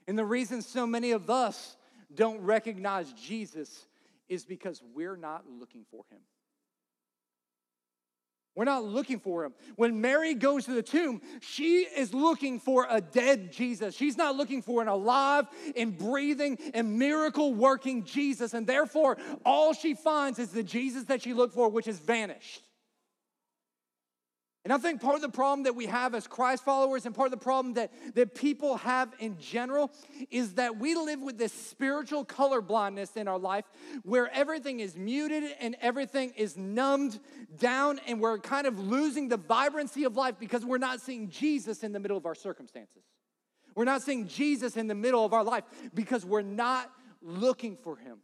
and 0.06 0.18
the 0.18 0.24
reason 0.24 0.62
so 0.62 0.86
many 0.86 1.12
of 1.12 1.30
us 1.30 1.76
don't 2.12 2.40
recognize 2.40 3.12
Jesus 3.12 3.86
is 4.28 4.44
because 4.44 4.82
we're 4.94 5.16
not 5.16 5.44
looking 5.48 5.84
for 5.90 6.04
him. 6.10 6.18
We're 8.56 8.64
not 8.64 8.84
looking 8.84 9.20
for 9.20 9.44
him. 9.44 9.54
When 9.76 10.00
Mary 10.00 10.34
goes 10.34 10.64
to 10.64 10.72
the 10.72 10.82
tomb, 10.82 11.22
she 11.40 11.82
is 11.82 12.12
looking 12.12 12.58
for 12.58 12.86
a 12.90 13.00
dead 13.00 13.52
Jesus. 13.52 13.94
She's 13.94 14.16
not 14.16 14.36
looking 14.36 14.60
for 14.60 14.82
an 14.82 14.88
alive 14.88 15.46
and 15.76 15.96
breathing 15.96 16.58
and 16.74 16.98
miracle 16.98 17.54
working 17.54 18.04
Jesus. 18.04 18.52
And 18.52 18.66
therefore, 18.66 19.18
all 19.44 19.72
she 19.72 19.94
finds 19.94 20.38
is 20.38 20.50
the 20.50 20.64
Jesus 20.64 21.04
that 21.04 21.22
she 21.22 21.32
looked 21.32 21.54
for, 21.54 21.68
which 21.68 21.86
has 21.86 22.00
vanished. 22.00 22.64
And 24.62 24.74
I 24.74 24.78
think 24.78 25.00
part 25.00 25.14
of 25.14 25.22
the 25.22 25.30
problem 25.30 25.62
that 25.62 25.74
we 25.74 25.86
have 25.86 26.14
as 26.14 26.26
Christ 26.26 26.64
followers 26.64 27.06
and 27.06 27.14
part 27.14 27.26
of 27.26 27.30
the 27.30 27.42
problem 27.42 27.74
that, 27.74 27.90
that 28.14 28.34
people 28.34 28.76
have 28.76 29.14
in 29.18 29.38
general 29.38 29.90
is 30.30 30.54
that 30.54 30.76
we 30.76 30.94
live 30.94 31.22
with 31.22 31.38
this 31.38 31.52
spiritual 31.52 32.26
color 32.26 32.60
blindness 32.60 33.16
in 33.16 33.26
our 33.26 33.38
life 33.38 33.64
where 34.02 34.30
everything 34.34 34.80
is 34.80 34.96
muted 34.96 35.44
and 35.60 35.76
everything 35.80 36.34
is 36.36 36.58
numbed 36.58 37.18
down 37.58 38.00
and 38.06 38.20
we're 38.20 38.38
kind 38.38 38.66
of 38.66 38.78
losing 38.78 39.28
the 39.28 39.38
vibrancy 39.38 40.04
of 40.04 40.14
life 40.14 40.34
because 40.38 40.62
we're 40.62 40.76
not 40.76 41.00
seeing 41.00 41.30
Jesus 41.30 41.82
in 41.82 41.92
the 41.92 42.00
middle 42.00 42.18
of 42.18 42.26
our 42.26 42.34
circumstances. 42.34 43.02
We're 43.74 43.84
not 43.84 44.02
seeing 44.02 44.28
Jesus 44.28 44.76
in 44.76 44.88
the 44.88 44.94
middle 44.94 45.24
of 45.24 45.32
our 45.32 45.44
life 45.44 45.64
because 45.94 46.26
we're 46.26 46.42
not 46.42 46.90
looking 47.22 47.76
for 47.76 47.96
him. 47.96 48.18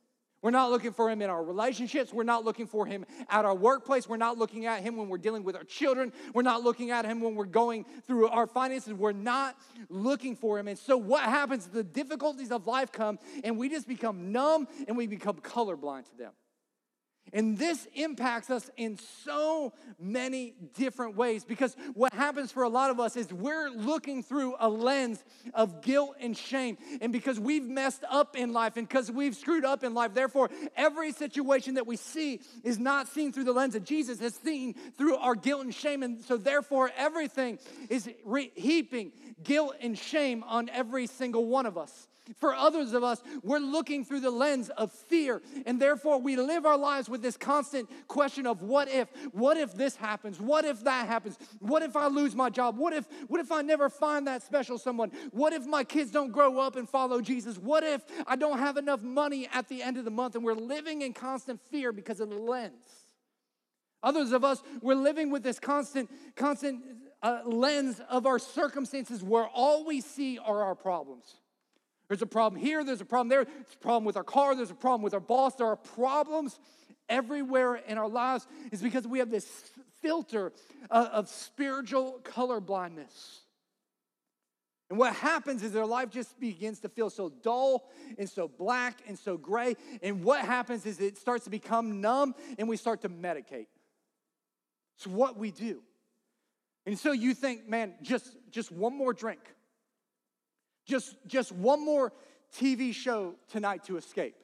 We're 0.47 0.53
not 0.53 0.71
looking 0.71 0.93
for 0.93 1.11
him 1.11 1.23
in 1.23 1.29
our 1.29 1.43
relationships. 1.43 2.13
We're 2.13 2.23
not 2.23 2.45
looking 2.45 2.69
for 2.69 2.87
him 2.87 3.05
at 3.29 3.45
our 3.45 3.53
workplace. 3.57 4.09
We're 4.09 4.17
not 4.17 4.39
looking 4.39 4.65
at 4.67 4.81
him 4.81 4.97
when 4.97 5.09
we're 5.09 5.19
dealing 5.19 5.43
with 5.43 5.57
our 5.57 5.65
children. 5.65 6.13
We're 6.35 6.43
not 6.43 6.63
looking 6.63 6.93
at 6.93 7.05
him 7.05 7.21
when 7.21 7.35
we're 7.35 7.47
going 7.47 7.85
through 8.07 8.29
our 8.29 8.47
finances. 8.47 8.95
We're 8.95 9.11
not 9.11 9.57
looking 9.89 10.37
for 10.37 10.57
him. 10.57 10.69
And 10.69 10.79
so, 10.79 10.97
what 10.97 11.25
happens? 11.25 11.67
The 11.67 11.83
difficulties 11.83 12.53
of 12.53 12.69
life 12.69 12.93
come, 12.93 13.19
and 13.43 13.59
we 13.59 13.69
just 13.69 13.89
become 13.89 14.31
numb 14.31 14.69
and 14.87 14.97
we 14.97 15.09
become 15.09 15.35
colorblind 15.39 16.09
to 16.11 16.17
them. 16.17 16.31
And 17.33 17.59
this 17.59 17.89
impacts 17.95 18.51
us 18.51 18.71
in 18.77 18.99
so 19.25 19.73
many 19.99 20.55
different 20.75 21.17
ways 21.17 21.45
because 21.45 21.77
what 21.95 22.13
happens 22.13 22.53
for 22.53 22.63
a 22.63 22.69
lot 22.69 22.91
of 22.91 23.01
us 23.01 23.17
is 23.17 23.33
we're 23.33 23.69
looking 23.71 24.23
through 24.23 24.55
a 24.61 24.69
lens 24.69 25.23
of 25.53 25.83
guilt 25.83 26.17
and 26.21 26.37
shame. 26.37 26.79
And 27.01 27.13
because 27.13 27.41
we've 27.41 27.65
messed 27.65 28.05
up 28.09 28.37
in 28.37 28.53
life 28.53 28.77
and 28.77 28.89
because 28.89 29.11
we've 29.11 29.35
screwed 29.35 29.65
up 29.65 29.83
in 29.83 29.93
life, 29.93 30.15
therefore, 30.15 30.51
every 30.77 31.13
situation 31.13 31.75
that 31.75 31.87
we 31.87 31.97
see 31.97 32.41
is 32.63 32.79
not 32.79 33.09
seen 33.09 33.33
through 33.33 33.45
the 33.45 33.53
lens 33.53 33.75
of 33.75 33.85
Jesus, 33.85 34.21
it's 34.21 34.41
seen 34.41 34.75
through 34.97 35.17
our 35.17 35.35
guilt 35.35 35.63
and 35.63 35.75
shame. 35.75 36.03
And 36.03 36.25
so, 36.25 36.37
therefore, 36.37 36.91
everything 36.97 37.59
is 37.91 38.09
re- 38.25 38.53
heaping 38.55 39.13
guilt 39.43 39.75
and 39.81 39.99
shame 39.99 40.45
on 40.47 40.69
every 40.69 41.07
single 41.07 41.47
one 41.47 41.67
of 41.67 41.77
us. 41.77 42.09
For 42.35 42.55
others 42.55 42.93
of 42.93 43.05
us, 43.05 43.23
we're 43.43 43.59
looking 43.59 44.05
through 44.05 44.21
the 44.21 44.31
lens 44.31 44.69
of 44.71 44.91
fear, 44.91 45.41
and 45.65 45.81
therefore 45.81 46.19
we 46.19 46.37
live 46.37 46.67
our 46.67 46.77
lives 46.77 47.09
with 47.09 47.23
this 47.23 47.37
constant 47.37 47.89
question 48.09 48.47
of 48.47 48.63
what 48.63 48.89
if? 48.89 49.09
What 49.33 49.57
if 49.57 49.75
this 49.75 49.97
happens? 49.97 50.41
What 50.41 50.65
if 50.65 50.83
that 50.85 51.07
happens? 51.07 51.39
What 51.61 51.83
if 51.83 51.95
I 51.95 52.09
lose 52.09 52.35
my 52.35 52.51
job? 52.51 52.77
What 52.77 52.93
if 52.93 53.07
what 53.29 53.41
if 53.41 53.53
I 53.53 53.63
never 53.63 53.89
find 53.89 54.27
that 54.27 54.43
special 54.43 54.79
someone? 54.79 55.11
What 55.31 55.53
if 55.53 55.67
my 55.67 55.85
kids 55.85 56.11
don't 56.11 56.33
grow 56.33 56.59
up 56.59 56.77
and 56.77 56.89
follow 56.89 57.21
Jesus? 57.21 57.59
What 57.59 57.85
if 57.85 58.03
I 58.27 58.37
don't 58.37 58.59
have 58.59 58.77
enough 58.77 59.03
money 59.03 59.49
at 59.53 59.69
the 59.69 59.83
end 59.83 59.97
of 59.97 60.05
the 60.05 60.11
month 60.11 60.35
and 60.35 60.45
we're 60.45 60.55
living 60.55 61.03
in 61.03 61.13
constant 61.13 61.61
fear 61.71 61.93
because 61.93 62.21
of 62.21 62.31
the 62.31 62.37
lens? 62.37 62.75
Others 64.03 64.33
of 64.33 64.45
us, 64.45 64.63
we're 64.83 64.95
living 64.95 65.31
with 65.31 65.43
this 65.43 65.59
constant 65.59 66.11
constant 66.35 66.83
uh, 67.23 67.41
lens 67.45 68.01
of 68.11 68.27
our 68.27 68.39
circumstances 68.39 69.23
where 69.23 69.47
all 69.47 69.85
we 69.85 70.01
see 70.01 70.39
are 70.39 70.63
our 70.63 70.75
problems. 70.75 71.41
There's 72.09 72.23
a 72.23 72.27
problem 72.27 72.61
here, 72.61 72.85
there's 72.85 73.01
a 73.01 73.05
problem 73.05 73.29
there, 73.29 73.45
there's 73.45 73.75
a 73.75 73.79
problem 73.79 74.05
with 74.05 74.17
our 74.17 74.25
car, 74.25 74.55
there's 74.55 74.71
a 74.71 74.75
problem 74.75 75.03
with 75.03 75.15
our 75.15 75.21
boss. 75.21 75.57
There 75.57 75.67
are 75.67 75.77
problems 75.77 76.59
everywhere 77.09 77.77
in 77.77 77.99
our 77.99 78.09
lives. 78.09 78.47
Is 78.71 78.83
because 78.83 79.07
we 79.07 79.19
have 79.19 79.31
this 79.31 79.47
filter 80.01 80.53
of, 80.91 81.07
of 81.07 81.29
spiritual 81.29 82.21
color 82.23 82.61
blindness. 82.61 83.41
And 84.89 84.99
what 84.99 85.15
happens 85.15 85.65
is 85.65 85.73
their 85.73 85.87
life 85.87 86.11
just 86.11 86.39
begins 86.39 86.79
to 86.81 86.89
feel 86.89 87.11
so 87.11 87.29
dull 87.29 87.91
and 88.19 88.31
so 88.31 88.47
black 88.47 89.03
and 89.09 89.19
so 89.19 89.37
gray. 89.37 89.75
And 90.01 90.23
what 90.23 90.45
happens 90.45 90.87
is 90.87 91.01
it 91.01 91.19
starts 91.19 91.45
to 91.45 91.51
become 91.51 92.01
numb 92.01 92.37
and 92.57 92.69
we 92.69 92.77
start 92.77 93.03
to 93.03 93.09
medicate. 93.09 93.67
It's 94.97 95.07
what 95.07 95.37
we 95.37 95.51
do. 95.51 95.83
And 96.87 96.97
so 96.97 97.11
you 97.11 97.35
think, 97.35 97.69
man, 97.69 97.95
just, 98.01 98.37
just 98.53 98.71
one 98.71 98.97
more 98.97 99.13
drink. 99.13 99.41
Just, 100.87 101.17
just 101.27 101.53
one 101.53 101.85
more 101.85 102.13
TV 102.57 102.95
show 102.95 103.35
tonight 103.49 103.85
to 103.85 103.97
escape. 103.97 104.37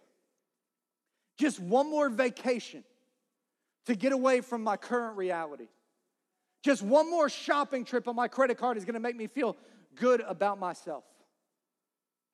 Just 1.38 1.60
one 1.60 1.88
more 1.88 2.08
vacation 2.08 2.84
to 3.86 3.94
get 3.94 4.12
away 4.12 4.40
from 4.40 4.62
my 4.62 4.76
current 4.76 5.16
reality. 5.16 5.68
Just 6.62 6.82
one 6.82 7.10
more 7.10 7.28
shopping 7.28 7.84
trip 7.84 8.06
on 8.06 8.14
my 8.14 8.28
credit 8.28 8.58
card 8.58 8.76
is 8.76 8.84
gonna 8.84 9.00
make 9.00 9.16
me 9.16 9.26
feel 9.26 9.56
good 9.96 10.20
about 10.20 10.58
myself. 10.58 11.04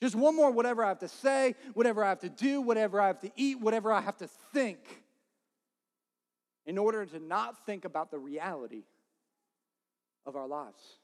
Just 0.01 0.15
one 0.15 0.37
more, 0.37 0.51
whatever 0.51 0.85
I 0.85 0.89
have 0.89 1.01
to 1.01 1.09
say, 1.09 1.55
whatever 1.75 2.05
I 2.05 2.09
have 2.11 2.21
to 2.21 2.29
do, 2.29 2.61
whatever 2.61 3.01
I 3.01 3.09
have 3.09 3.21
to 3.21 3.33
eat, 3.37 3.61
whatever 3.61 3.93
I 3.93 4.01
have 4.01 4.17
to 4.19 4.29
think, 4.53 4.79
in 6.67 6.79
order 6.79 7.05
to 7.05 7.19
not 7.19 7.67
think 7.67 7.85
about 7.85 8.11
the 8.11 8.19
reality 8.19 8.85
of 10.25 10.37
our 10.37 10.47
lives. 10.47 10.98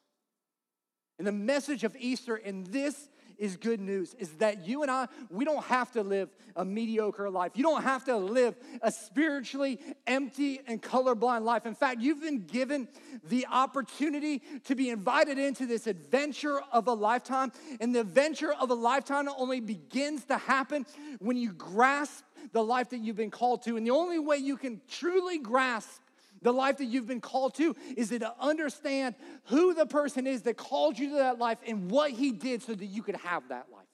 And 1.19 1.27
the 1.27 1.33
message 1.33 1.85
of 1.85 1.97
Easter, 1.99 2.37
and 2.37 2.67
this 2.67 3.09
is 3.37 3.57
good 3.57 3.81
news, 3.81 4.15
is 4.15 4.31
that 4.35 4.67
you 4.67 4.83
and 4.83 4.91
I, 4.91 5.09
we 5.31 5.45
don't 5.45 5.65
have 5.65 5.91
to 5.93 6.03
live 6.03 6.29
a 6.57 6.65
mediocre 6.65 7.31
life. 7.31 7.53
You 7.55 7.63
don't 7.63 7.83
have 7.83 8.05
to 8.05 8.17
live 8.17 8.57
a 8.83 8.91
spiritually 8.91 9.81
empty 10.07 10.61
and 10.67 10.83
colorblind 10.83 11.43
life. 11.43 11.67
In 11.67 11.75
fact, 11.75 12.01
you've 12.01 12.21
been 12.21 12.47
given 12.47 12.89
the 13.29 13.47
opportunity 13.51 14.43
to 14.65 14.75
be 14.75 14.91
invited 14.91 15.39
into 15.39 15.67
this 15.67 15.87
adventure 15.87 16.61
of 16.73 16.87
a 16.87 16.93
lifetime. 16.93 17.53
And 17.81 17.95
the 17.95 18.01
adventure 18.01 18.53
of 18.53 18.71
a 18.71 18.75
lifetime 18.75 19.29
only 19.37 19.61
begins 19.61 20.25
to 20.27 20.39
happen 20.39 20.87
when 21.19 21.37
you 21.37 21.53
grasp 21.53 22.25
the 22.53 22.63
life 22.63 22.91
that 22.91 22.99
you've 22.99 23.17
been 23.17 23.31
called 23.31 23.63
to. 23.65 23.77
And 23.77 23.87
the 23.87 23.93
only 23.93 24.19
way 24.19 24.37
you 24.37 24.57
can 24.57 24.81
truly 24.89 25.39
grasp 25.39 26.01
the 26.45 26.53
life 26.53 26.77
that 26.77 26.85
you've 26.85 27.09
been 27.09 27.23
called 27.23 27.55
to 27.55 27.75
is 27.97 28.11
to 28.11 28.35
understand 28.39 29.17
who 29.47 29.75
the 29.75 29.87
person 29.87 30.27
is 30.27 30.43
that 30.43 30.57
called 30.57 30.99
you 30.99 31.09
to 31.11 31.17
that 31.17 31.39
life 31.39 31.59
and 31.67 31.91
what 31.91 32.13
he 32.13 32.31
did 32.31 32.63
so 32.63 32.75
that 32.75 32.85
you 32.85 33.03
could 33.03 33.17
have 33.17 33.49
that 33.49 33.67
life. 33.73 33.87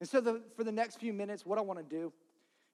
And 0.00 0.08
so, 0.08 0.20
the, 0.20 0.42
for 0.54 0.64
the 0.64 0.72
next 0.72 1.00
few 1.00 1.14
minutes, 1.14 1.46
what 1.46 1.58
I 1.58 1.62
want 1.62 1.78
to 1.78 1.84
do 1.84 2.12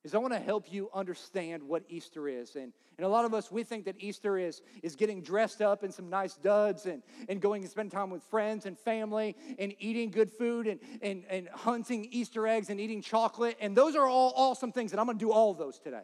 is 0.03 0.15
I 0.15 0.19
want 0.19 0.33
to 0.33 0.41
help 0.41 0.73
you 0.73 0.91
understand 0.93 1.63
what 1.63 1.85
Easter 1.89 2.27
is. 2.27 2.57
And, 2.57 2.73
and 2.99 3.05
a 3.05 3.09
lot 3.09 3.25
of 3.25 3.35
us, 3.35 3.53
we 3.53 3.63
think 3.63 3.85
that 3.85 3.95
Easter 4.01 4.37
is, 4.37 4.61
is 4.83 4.97
getting 4.97 5.23
dressed 5.23 5.63
up 5.63 5.85
in 5.85 5.93
some 5.93 6.11
nice 6.11 6.35
duds 6.35 6.87
and, 6.87 7.03
and 7.29 7.41
going 7.41 7.63
and 7.63 7.71
spend 7.71 7.93
time 7.93 8.11
with 8.11 8.25
friends 8.25 8.67
and 8.67 8.77
family 8.77 9.37
and 9.61 9.75
eating 9.79 10.11
good 10.11 10.31
food 10.31 10.67
and, 10.67 10.81
and, 11.03 11.25
and 11.31 11.49
hunting 11.51 12.09
Easter 12.11 12.49
eggs 12.49 12.69
and 12.69 12.81
eating 12.81 13.01
chocolate. 13.01 13.57
And 13.61 13.77
those 13.77 13.95
are 13.95 14.09
all 14.09 14.33
awesome 14.35 14.73
things, 14.73 14.91
and 14.91 14.99
I'm 14.99 15.07
going 15.07 15.19
to 15.19 15.25
do 15.25 15.31
all 15.31 15.53
of 15.53 15.59
those 15.59 15.79
today. 15.79 16.03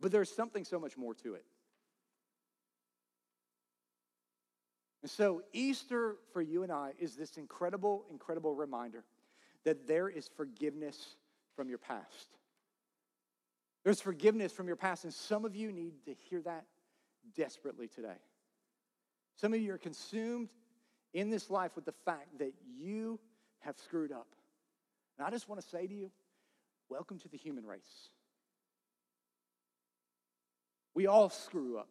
But 0.00 0.12
there's 0.12 0.34
something 0.34 0.64
so 0.64 0.78
much 0.78 0.96
more 0.96 1.14
to 1.14 1.34
it. 1.34 1.44
And 5.02 5.10
so, 5.10 5.42
Easter 5.52 6.16
for 6.32 6.42
you 6.42 6.62
and 6.62 6.70
I 6.70 6.92
is 6.98 7.16
this 7.16 7.36
incredible, 7.36 8.04
incredible 8.10 8.54
reminder 8.54 9.04
that 9.64 9.86
there 9.86 10.08
is 10.08 10.28
forgiveness 10.36 11.16
from 11.56 11.68
your 11.68 11.78
past. 11.78 12.36
There's 13.82 14.00
forgiveness 14.00 14.52
from 14.52 14.66
your 14.66 14.76
past, 14.76 15.04
and 15.04 15.12
some 15.12 15.44
of 15.44 15.56
you 15.56 15.72
need 15.72 15.94
to 16.04 16.14
hear 16.28 16.42
that 16.42 16.64
desperately 17.34 17.88
today. 17.88 18.18
Some 19.36 19.54
of 19.54 19.60
you 19.60 19.72
are 19.72 19.78
consumed 19.78 20.50
in 21.14 21.30
this 21.30 21.48
life 21.48 21.76
with 21.76 21.86
the 21.86 21.94
fact 22.04 22.38
that 22.38 22.52
you 22.78 23.18
have 23.60 23.78
screwed 23.78 24.12
up. 24.12 24.28
And 25.18 25.26
I 25.26 25.30
just 25.30 25.48
want 25.48 25.60
to 25.62 25.66
say 25.66 25.86
to 25.86 25.94
you, 25.94 26.10
welcome 26.90 27.18
to 27.20 27.28
the 27.28 27.38
human 27.38 27.64
race. 27.64 28.10
We 30.94 31.06
all 31.06 31.30
screw 31.30 31.78
up. 31.78 31.88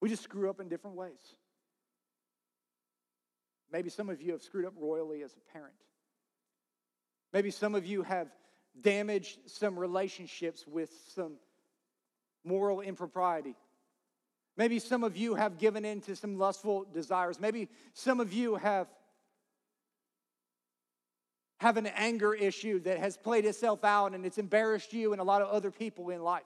We 0.00 0.08
just 0.08 0.22
screw 0.22 0.48
up 0.48 0.60
in 0.60 0.68
different 0.68 0.96
ways. 0.96 1.34
Maybe 3.72 3.90
some 3.90 4.08
of 4.08 4.22
you 4.22 4.32
have 4.32 4.42
screwed 4.42 4.64
up 4.64 4.74
royally 4.78 5.22
as 5.22 5.32
a 5.32 5.52
parent. 5.52 5.74
Maybe 7.32 7.50
some 7.50 7.74
of 7.74 7.84
you 7.84 8.02
have 8.02 8.28
damaged 8.80 9.38
some 9.46 9.78
relationships 9.78 10.66
with 10.66 10.90
some 11.14 11.34
moral 12.44 12.80
impropriety. 12.80 13.56
Maybe 14.56 14.78
some 14.78 15.04
of 15.04 15.16
you 15.16 15.34
have 15.34 15.58
given 15.58 15.84
in 15.84 16.00
to 16.02 16.16
some 16.16 16.38
lustful 16.38 16.84
desires. 16.92 17.38
Maybe 17.38 17.68
some 17.92 18.20
of 18.20 18.32
you 18.32 18.56
have 18.56 18.88
have 21.58 21.76
an 21.76 21.86
anger 21.86 22.34
issue 22.34 22.80
that 22.80 22.98
has 22.98 23.16
played 23.16 23.44
itself 23.44 23.84
out 23.84 24.14
and 24.14 24.24
it's 24.24 24.38
embarrassed 24.38 24.92
you 24.92 25.12
and 25.12 25.20
a 25.20 25.24
lot 25.24 25.42
of 25.42 25.48
other 25.48 25.70
people 25.70 26.10
in 26.10 26.22
life. 26.22 26.42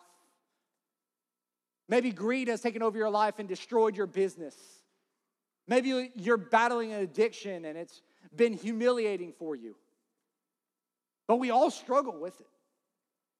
Maybe 1.89 2.11
greed 2.11 2.49
has 2.49 2.61
taken 2.61 2.83
over 2.83 2.97
your 2.97 3.11
life 3.11 3.39
and 3.39 3.49
destroyed 3.49 3.97
your 3.97 4.07
business. 4.07 4.57
Maybe 5.69 6.11
you're 6.15 6.39
battling 6.39 6.93
an 6.93 7.01
addiction 7.01 7.67
and 7.67 7.77
it's 7.77 8.03
been 8.35 8.55
humiliating 8.55 9.33
for 9.33 9.55
you. 9.55 9.77
But 11.27 11.37
we 11.37 11.51
all 11.51 11.71
struggle 11.71 12.19
with 12.19 12.41
it. 12.41 12.47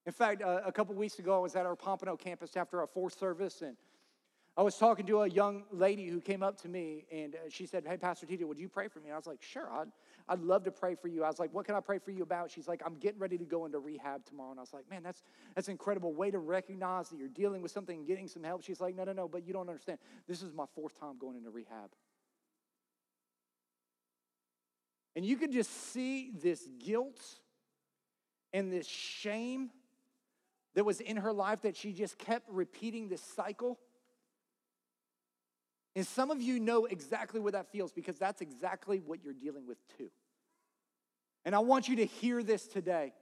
In 0.05 0.11
fact, 0.11 0.41
uh, 0.41 0.61
a 0.65 0.71
couple 0.71 0.93
weeks 0.95 1.19
ago, 1.19 1.35
I 1.35 1.39
was 1.39 1.55
at 1.55 1.65
our 1.65 1.75
Pompano 1.75 2.17
campus 2.17 2.57
after 2.57 2.79
our 2.81 2.87
fourth 2.87 3.17
service, 3.17 3.61
and 3.61 3.77
I 4.57 4.61
was 4.61 4.77
talking 4.77 5.05
to 5.05 5.21
a 5.21 5.27
young 5.27 5.63
lady 5.71 6.07
who 6.07 6.19
came 6.19 6.43
up 6.43 6.59
to 6.61 6.67
me, 6.67 7.05
and 7.11 7.35
uh, 7.35 7.37
she 7.49 7.65
said, 7.65 7.85
Hey, 7.87 7.97
Pastor 7.97 8.25
Tito, 8.25 8.45
would 8.45 8.59
you 8.59 8.67
pray 8.67 8.87
for 8.89 8.99
me? 8.99 9.05
And 9.05 9.13
I 9.13 9.17
was 9.17 9.27
like, 9.27 9.41
Sure, 9.41 9.69
I'd, 9.71 9.87
I'd 10.29 10.39
love 10.39 10.63
to 10.63 10.71
pray 10.71 10.95
for 10.95 11.07
you. 11.07 11.23
I 11.23 11.27
was 11.27 11.39
like, 11.39 11.53
What 11.53 11.65
can 11.65 11.75
I 11.75 11.79
pray 11.79 11.99
for 11.99 12.11
you 12.11 12.23
about? 12.23 12.51
She's 12.51 12.67
like, 12.67 12.81
I'm 12.85 12.95
getting 12.95 13.19
ready 13.19 13.37
to 13.37 13.45
go 13.45 13.65
into 13.65 13.79
rehab 13.79 14.25
tomorrow. 14.25 14.51
And 14.51 14.59
I 14.59 14.61
was 14.61 14.73
like, 14.73 14.89
Man, 14.89 15.03
that's, 15.03 15.21
that's 15.55 15.67
an 15.67 15.73
incredible 15.73 16.13
way 16.13 16.31
to 16.31 16.39
recognize 16.39 17.09
that 17.09 17.17
you're 17.17 17.27
dealing 17.27 17.61
with 17.61 17.71
something 17.71 17.97
and 17.97 18.07
getting 18.07 18.27
some 18.27 18.43
help. 18.43 18.63
She's 18.63 18.79
like, 18.79 18.95
No, 18.95 19.03
no, 19.03 19.13
no, 19.13 19.27
but 19.27 19.45
you 19.45 19.53
don't 19.53 19.69
understand. 19.69 19.99
This 20.27 20.41
is 20.41 20.53
my 20.53 20.65
fourth 20.75 20.99
time 20.99 21.17
going 21.19 21.37
into 21.37 21.49
rehab. 21.49 21.91
And 25.15 25.25
you 25.25 25.37
could 25.37 25.51
just 25.51 25.71
see 25.91 26.31
this 26.31 26.67
guilt 26.79 27.21
and 28.51 28.71
this 28.71 28.87
shame 28.87 29.69
that 30.75 30.83
was 30.83 30.99
in 30.99 31.17
her 31.17 31.33
life 31.33 31.61
that 31.61 31.75
she 31.75 31.93
just 31.93 32.17
kept 32.17 32.49
repeating 32.49 33.09
this 33.09 33.21
cycle. 33.21 33.79
And 35.95 36.05
some 36.05 36.31
of 36.31 36.41
you 36.41 36.59
know 36.59 36.85
exactly 36.85 37.39
what 37.39 37.53
that 37.53 37.71
feels 37.71 37.91
because 37.91 38.17
that's 38.17 38.41
exactly 38.41 39.01
what 39.05 39.23
you're 39.23 39.33
dealing 39.33 39.67
with 39.67 39.77
too. 39.97 40.09
And 41.45 41.53
I 41.53 41.59
want 41.59 41.87
you 41.87 41.97
to 41.97 42.05
hear 42.05 42.41
this 42.41 42.67
today. 42.67 43.13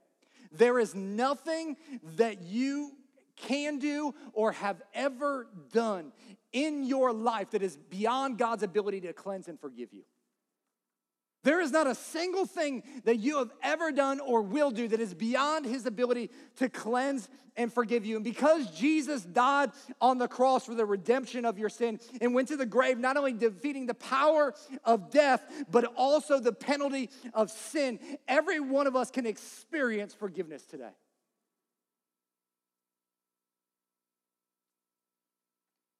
There 0.50 0.78
is 0.78 0.94
nothing 0.94 1.76
that 2.16 2.42
you 2.42 2.92
can 3.36 3.78
do 3.78 4.14
or 4.32 4.52
have 4.52 4.80
ever 4.94 5.48
done 5.72 6.12
in 6.52 6.84
your 6.84 7.12
life 7.12 7.50
that 7.50 7.62
is 7.62 7.76
beyond 7.76 8.38
God's 8.38 8.62
ability 8.62 9.00
to 9.02 9.12
cleanse 9.12 9.48
and 9.48 9.58
forgive 9.58 9.92
you. 9.92 10.02
There 11.44 11.60
is 11.60 11.72
not 11.72 11.86
a 11.86 11.94
single 11.94 12.46
thing 12.46 12.82
that 13.04 13.16
you 13.16 13.38
have 13.38 13.50
ever 13.62 13.90
done 13.90 14.20
or 14.20 14.42
will 14.42 14.70
do 14.70 14.86
that 14.88 15.00
is 15.00 15.12
beyond 15.12 15.66
his 15.66 15.86
ability 15.86 16.30
to 16.56 16.68
cleanse 16.68 17.28
and 17.56 17.72
forgive 17.72 18.06
you. 18.06 18.16
And 18.16 18.24
because 18.24 18.70
Jesus 18.70 19.22
died 19.22 19.72
on 20.00 20.18
the 20.18 20.28
cross 20.28 20.66
for 20.66 20.74
the 20.74 20.86
redemption 20.86 21.44
of 21.44 21.58
your 21.58 21.68
sin 21.68 22.00
and 22.20 22.34
went 22.34 22.48
to 22.48 22.56
the 22.56 22.66
grave, 22.66 22.98
not 22.98 23.16
only 23.16 23.32
defeating 23.32 23.86
the 23.86 23.94
power 23.94 24.54
of 24.84 25.10
death, 25.10 25.42
but 25.70 25.84
also 25.96 26.38
the 26.38 26.52
penalty 26.52 27.10
of 27.34 27.50
sin, 27.50 27.98
every 28.28 28.60
one 28.60 28.86
of 28.86 28.94
us 28.94 29.10
can 29.10 29.26
experience 29.26 30.14
forgiveness 30.14 30.62
today. 30.64 30.92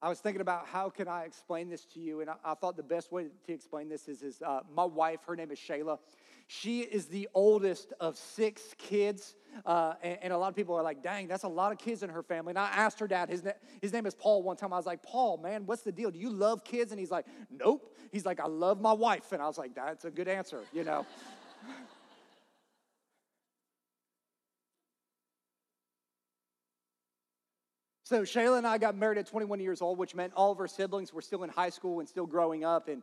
I 0.02 0.08
was 0.08 0.18
thinking 0.18 0.40
about 0.40 0.66
how 0.66 0.90
can 0.90 1.06
I 1.06 1.22
explain 1.22 1.70
this 1.70 1.84
to 1.94 2.00
you, 2.00 2.22
and 2.22 2.28
I, 2.28 2.34
I 2.44 2.54
thought 2.54 2.76
the 2.76 2.82
best 2.82 3.12
way 3.12 3.26
to 3.46 3.52
explain 3.52 3.88
this 3.88 4.08
is, 4.08 4.22
is 4.22 4.42
uh, 4.42 4.60
my 4.74 4.84
wife. 4.84 5.20
Her 5.24 5.36
name 5.36 5.52
is 5.52 5.58
Shayla. 5.60 5.98
She 6.48 6.80
is 6.80 7.06
the 7.06 7.28
oldest 7.34 7.92
of 8.00 8.16
six 8.16 8.74
kids, 8.78 9.36
uh, 9.64 9.94
and, 10.02 10.18
and, 10.22 10.32
a 10.32 10.38
lot 10.38 10.48
of 10.48 10.56
people 10.56 10.74
are 10.74 10.82
like, 10.82 11.04
"Dang, 11.04 11.28
that's 11.28 11.44
a 11.44 11.48
lot 11.48 11.70
of 11.70 11.78
kids 11.78 12.02
in 12.02 12.10
her 12.10 12.24
family." 12.24 12.50
And 12.50 12.58
I 12.58 12.68
asked 12.70 12.98
her 12.98 13.06
dad. 13.06 13.28
His, 13.28 13.44
his 13.80 13.92
name 13.92 14.04
is 14.04 14.14
Paul. 14.14 14.42
One 14.42 14.56
time, 14.56 14.72
I 14.72 14.76
was 14.76 14.86
like, 14.86 15.04
"Paul, 15.04 15.38
man, 15.38 15.66
what's 15.66 15.82
the 15.82 15.92
deal? 15.92 16.10
Do 16.10 16.18
you 16.18 16.30
love 16.30 16.64
kids?" 16.64 16.90
And 16.90 16.98
he's 16.98 17.12
like, 17.12 17.26
"Nope." 17.48 17.94
He's 18.10 18.26
like, 18.26 18.40
"I 18.40 18.48
love 18.48 18.80
my 18.80 18.92
wife," 18.92 19.30
and 19.30 19.40
I 19.40 19.46
was 19.46 19.56
like, 19.56 19.72
"That's 19.76 20.04
a 20.04 20.10
good 20.10 20.26
answer," 20.26 20.62
you 20.72 20.82
know. 20.82 21.06
So 28.04 28.22
Shayla 28.22 28.58
and 28.58 28.66
I 28.66 28.78
got 28.78 28.96
married 28.96 29.18
at 29.18 29.26
21 29.26 29.60
years 29.60 29.80
old, 29.80 29.96
which 29.96 30.14
meant 30.14 30.32
all 30.34 30.50
of 30.50 30.58
our 30.58 30.66
siblings 30.66 31.12
were 31.12 31.22
still 31.22 31.44
in 31.44 31.50
high 31.50 31.70
school 31.70 32.00
and 32.00 32.08
still 32.08 32.26
growing 32.26 32.64
up. 32.64 32.88
And 32.88 33.02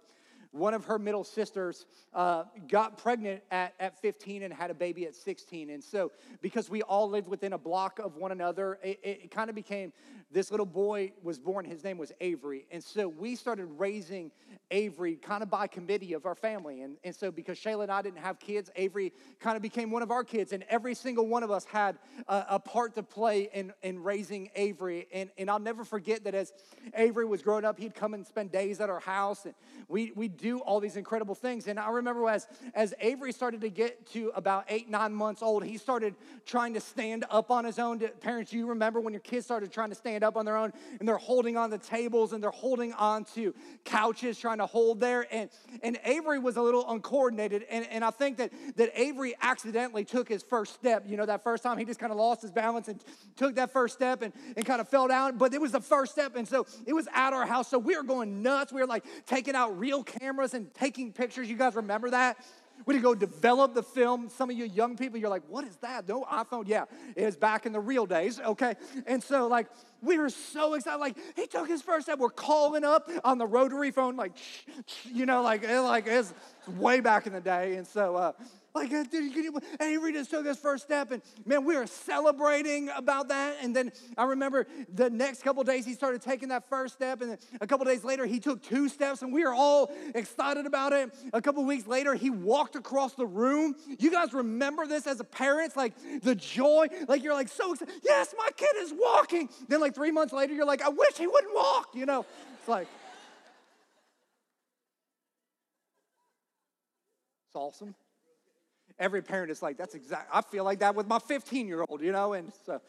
one 0.51 0.73
of 0.73 0.85
her 0.85 0.97
middle 0.97 1.23
sisters 1.23 1.85
uh, 2.13 2.43
got 2.67 2.97
pregnant 2.97 3.41
at, 3.51 3.73
at 3.79 4.01
15 4.01 4.43
and 4.43 4.53
had 4.53 4.71
a 4.71 4.73
baby 4.73 5.05
at 5.05 5.15
16. 5.15 5.69
And 5.69 5.83
so, 5.83 6.11
because 6.41 6.69
we 6.69 6.81
all 6.83 7.09
lived 7.09 7.27
within 7.27 7.53
a 7.53 7.57
block 7.57 7.99
of 7.99 8.15
one 8.15 8.31
another, 8.31 8.79
it, 8.83 8.99
it 9.03 9.31
kind 9.31 9.49
of 9.49 9.55
became 9.55 9.93
this 10.31 10.51
little 10.51 10.65
boy 10.65 11.11
was 11.23 11.39
born. 11.39 11.65
His 11.65 11.83
name 11.83 11.97
was 11.97 12.11
Avery. 12.19 12.65
And 12.71 12.83
so, 12.83 13.07
we 13.07 13.35
started 13.35 13.65
raising 13.77 14.31
Avery 14.71 15.15
kind 15.15 15.43
of 15.43 15.49
by 15.49 15.67
committee 15.67 16.13
of 16.13 16.25
our 16.25 16.35
family. 16.35 16.81
And, 16.81 16.97
and 17.03 17.15
so, 17.15 17.31
because 17.31 17.59
Shayla 17.59 17.83
and 17.83 17.91
I 17.91 18.01
didn't 18.01 18.19
have 18.19 18.39
kids, 18.39 18.69
Avery 18.75 19.13
kind 19.39 19.55
of 19.55 19.61
became 19.61 19.91
one 19.91 20.01
of 20.01 20.11
our 20.11 20.23
kids. 20.23 20.51
And 20.51 20.63
every 20.69 20.95
single 20.95 21.27
one 21.27 21.43
of 21.43 21.51
us 21.51 21.65
had 21.65 21.97
a, 22.27 22.45
a 22.51 22.59
part 22.59 22.95
to 22.95 23.03
play 23.03 23.49
in, 23.53 23.73
in 23.83 24.01
raising 24.01 24.49
Avery. 24.55 25.07
And, 25.13 25.29
and 25.37 25.49
I'll 25.49 25.59
never 25.59 25.83
forget 25.83 26.23
that 26.23 26.33
as 26.33 26.53
Avery 26.95 27.25
was 27.25 27.41
growing 27.41 27.65
up, 27.65 27.79
he'd 27.79 27.95
come 27.95 28.13
and 28.13 28.25
spend 28.25 28.51
days 28.51 28.79
at 28.79 28.89
our 28.89 28.99
house. 28.99 29.45
And 29.45 29.53
we, 29.87 30.11
we 30.15 30.27
do 30.39 30.59
all 30.59 30.79
these 30.79 30.97
incredible 30.97 31.35
things. 31.35 31.67
And 31.67 31.79
I 31.79 31.89
remember 31.89 32.27
as, 32.29 32.47
as 32.73 32.93
Avery 32.99 33.31
started 33.31 33.61
to 33.61 33.69
get 33.69 34.07
to 34.11 34.31
about 34.35 34.65
eight, 34.69 34.89
nine 34.89 35.13
months 35.13 35.41
old, 35.41 35.63
he 35.63 35.77
started 35.77 36.15
trying 36.45 36.73
to 36.73 36.79
stand 36.79 37.25
up 37.29 37.51
on 37.51 37.65
his 37.65 37.79
own. 37.79 37.99
Parents, 38.21 38.51
you 38.53 38.67
remember 38.67 38.99
when 38.99 39.13
your 39.13 39.21
kids 39.21 39.45
started 39.45 39.71
trying 39.71 39.89
to 39.89 39.95
stand 39.95 40.23
up 40.23 40.37
on 40.37 40.45
their 40.45 40.57
own 40.57 40.73
and 40.99 41.07
they're 41.07 41.17
holding 41.17 41.57
on 41.57 41.69
to 41.69 41.77
tables 41.77 42.33
and 42.33 42.43
they're 42.43 42.49
holding 42.49 42.93
on 42.93 43.25
to 43.35 43.53
couches 43.85 44.37
trying 44.37 44.59
to 44.59 44.65
hold 44.65 44.99
there. 44.99 45.27
And, 45.31 45.49
and 45.83 45.99
Avery 46.05 46.39
was 46.39 46.57
a 46.57 46.61
little 46.61 46.89
uncoordinated. 46.89 47.65
And, 47.69 47.85
and 47.87 48.03
I 48.03 48.11
think 48.11 48.37
that, 48.37 48.51
that 48.77 48.91
Avery 48.95 49.35
accidentally 49.41 50.05
took 50.05 50.29
his 50.29 50.43
first 50.43 50.73
step. 50.73 51.03
You 51.07 51.17
know, 51.17 51.25
that 51.25 51.43
first 51.43 51.63
time 51.63 51.77
he 51.77 51.85
just 51.85 51.99
kind 51.99 52.11
of 52.11 52.17
lost 52.17 52.41
his 52.41 52.51
balance 52.51 52.87
and 52.87 53.03
took 53.35 53.55
that 53.55 53.71
first 53.71 53.95
step 53.95 54.21
and, 54.21 54.33
and 54.55 54.65
kind 54.65 54.81
of 54.81 54.87
fell 54.87 55.07
down. 55.07 55.37
But 55.37 55.53
it 55.53 55.61
was 55.61 55.71
the 55.71 55.81
first 55.81 56.13
step. 56.13 56.35
And 56.35 56.47
so 56.47 56.65
it 56.85 56.93
was 56.93 57.07
at 57.13 57.33
our 57.33 57.45
house. 57.45 57.69
So 57.69 57.77
we 57.77 57.95
were 57.95 58.03
going 58.03 58.41
nuts. 58.41 58.71
We 58.71 58.81
were 58.81 58.87
like 58.87 59.05
taking 59.25 59.55
out 59.55 59.77
real 59.77 60.03
cameras 60.03 60.28
and 60.53 60.73
taking 60.73 61.11
pictures. 61.11 61.49
You 61.49 61.57
guys 61.57 61.75
remember 61.75 62.09
that? 62.11 62.37
We 62.85 62.93
had 62.93 63.01
to 63.01 63.03
go 63.03 63.13
develop 63.13 63.73
the 63.73 63.83
film. 63.83 64.29
Some 64.29 64.49
of 64.49 64.57
you 64.57 64.63
young 64.63 64.95
people, 64.95 65.19
you're 65.19 65.29
like, 65.29 65.43
what 65.49 65.65
is 65.65 65.75
that? 65.77 66.07
No 66.07 66.23
iPhone? 66.23 66.63
Yeah, 66.65 66.85
it 67.15 67.23
is 67.23 67.35
back 67.35 67.65
in 67.65 67.73
the 67.73 67.79
real 67.79 68.05
days, 68.05 68.39
okay? 68.39 68.75
And 69.05 69.21
so, 69.21 69.47
like, 69.47 69.67
we 70.01 70.17
were 70.17 70.29
so 70.29 70.75
excited. 70.75 70.97
Like, 70.99 71.17
he 71.35 71.45
took 71.45 71.67
his 71.67 71.81
first 71.81 72.05
step. 72.05 72.19
We're 72.19 72.29
calling 72.29 72.85
up 72.85 73.09
on 73.25 73.37
the 73.37 73.47
rotary 73.47 73.91
phone, 73.91 74.15
like, 74.15 74.31
you 75.03 75.25
know, 75.25 75.41
like, 75.41 75.63
it, 75.63 75.81
like 75.81 76.07
it's 76.07 76.33
way 76.77 77.01
back 77.01 77.27
in 77.27 77.33
the 77.33 77.41
day. 77.41 77.75
And 77.75 77.85
so, 77.85 78.15
uh, 78.15 78.31
like, 78.79 78.93
uh, 78.93 79.59
Avery 79.81 80.13
just 80.13 80.29
took 80.29 80.45
his 80.45 80.57
first 80.57 80.83
step, 80.83 81.11
and 81.11 81.21
man, 81.45 81.65
we 81.65 81.75
were 81.75 81.87
celebrating 81.87 82.89
about 82.95 83.27
that. 83.27 83.57
And 83.61 83.75
then 83.75 83.91
I 84.17 84.23
remember 84.23 84.67
the 84.93 85.09
next 85.09 85.43
couple 85.43 85.63
days 85.63 85.85
he 85.85 85.93
started 85.93 86.21
taking 86.21 86.49
that 86.49 86.69
first 86.69 86.93
step, 86.93 87.21
and 87.21 87.37
a 87.59 87.67
couple 87.67 87.85
days 87.85 88.03
later 88.03 88.25
he 88.25 88.39
took 88.39 88.63
two 88.63 88.87
steps, 88.87 89.21
and 89.21 89.33
we 89.33 89.43
were 89.43 89.53
all 89.53 89.91
excited 90.15 90.65
about 90.65 90.93
it. 90.93 91.13
A 91.33 91.41
couple 91.41 91.63
weeks 91.65 91.87
later, 91.87 92.15
he 92.15 92.29
walked 92.29 92.75
across 92.75 93.15
the 93.15 93.25
room. 93.25 93.75
You 93.99 94.11
guys 94.11 94.33
remember 94.33 94.87
this 94.87 95.07
as 95.07 95.19
a 95.19 95.25
parent? 95.25 95.75
Like 95.75 95.93
the 96.21 96.35
joy, 96.35 96.87
like 97.07 97.23
you're 97.23 97.33
like 97.33 97.49
so 97.49 97.73
excited. 97.73 97.93
Yes, 98.03 98.33
my 98.37 98.49
kid 98.55 98.75
is 98.77 98.93
walking. 98.97 99.49
Then 99.67 99.81
like 99.81 99.93
three 99.93 100.11
months 100.11 100.33
later, 100.33 100.53
you're 100.53 100.65
like, 100.65 100.81
I 100.81 100.89
wish 100.89 101.17
he 101.17 101.27
wouldn't 101.27 101.53
walk. 101.53 101.89
You 101.93 102.05
know, 102.05 102.25
it's 102.57 102.67
like. 102.67 102.87
It's 107.47 107.55
awesome 107.55 107.95
every 108.99 109.21
parent 109.21 109.49
is 109.49 109.61
like, 109.61 109.77
that's 109.77 109.95
exact. 109.95 110.29
I 110.33 110.41
feel 110.41 110.63
like 110.63 110.79
that 110.79 110.95
with 110.95 111.07
my 111.07 111.19
15 111.19 111.67
year 111.67 111.83
old, 111.87 112.01
you 112.01 112.11
know, 112.11 112.33
and 112.33 112.51
so. 112.65 112.81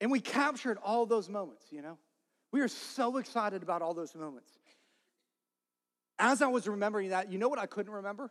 And 0.00 0.10
we 0.10 0.20
captured 0.20 0.78
all 0.82 1.06
those 1.06 1.28
moments, 1.28 1.66
you 1.70 1.82
know. 1.82 1.98
We 2.52 2.60
are 2.60 2.68
so 2.68 3.16
excited 3.18 3.62
about 3.62 3.82
all 3.82 3.94
those 3.94 4.14
moments. 4.14 4.50
As 6.18 6.42
I 6.42 6.46
was 6.48 6.66
remembering 6.66 7.10
that, 7.10 7.30
you 7.30 7.38
know 7.38 7.48
what 7.48 7.58
I 7.58 7.66
couldn't 7.66 7.92
remember? 7.92 8.30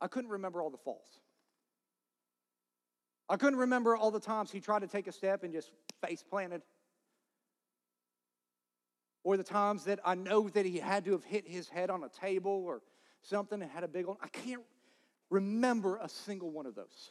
I 0.00 0.08
couldn't 0.08 0.30
remember 0.30 0.60
all 0.60 0.70
the 0.70 0.78
falls. 0.78 1.06
I 3.28 3.36
couldn't 3.36 3.58
remember 3.58 3.96
all 3.96 4.10
the 4.10 4.20
times 4.20 4.50
he 4.50 4.60
tried 4.60 4.80
to 4.80 4.86
take 4.86 5.06
a 5.06 5.12
step 5.12 5.42
and 5.42 5.52
just 5.52 5.70
face 6.04 6.22
planted 6.22 6.62
or 9.26 9.36
the 9.36 9.42
times 9.42 9.82
that 9.82 9.98
I 10.04 10.14
know 10.14 10.48
that 10.50 10.64
he 10.64 10.78
had 10.78 11.04
to 11.06 11.10
have 11.10 11.24
hit 11.24 11.48
his 11.48 11.68
head 11.68 11.90
on 11.90 12.04
a 12.04 12.08
table 12.08 12.62
or 12.64 12.80
something 13.22 13.60
and 13.60 13.68
had 13.68 13.82
a 13.82 13.88
big 13.88 14.06
one. 14.06 14.18
I 14.22 14.28
can't 14.28 14.62
remember 15.30 15.96
a 15.96 16.08
single 16.08 16.52
one 16.52 16.64
of 16.64 16.76
those. 16.76 17.10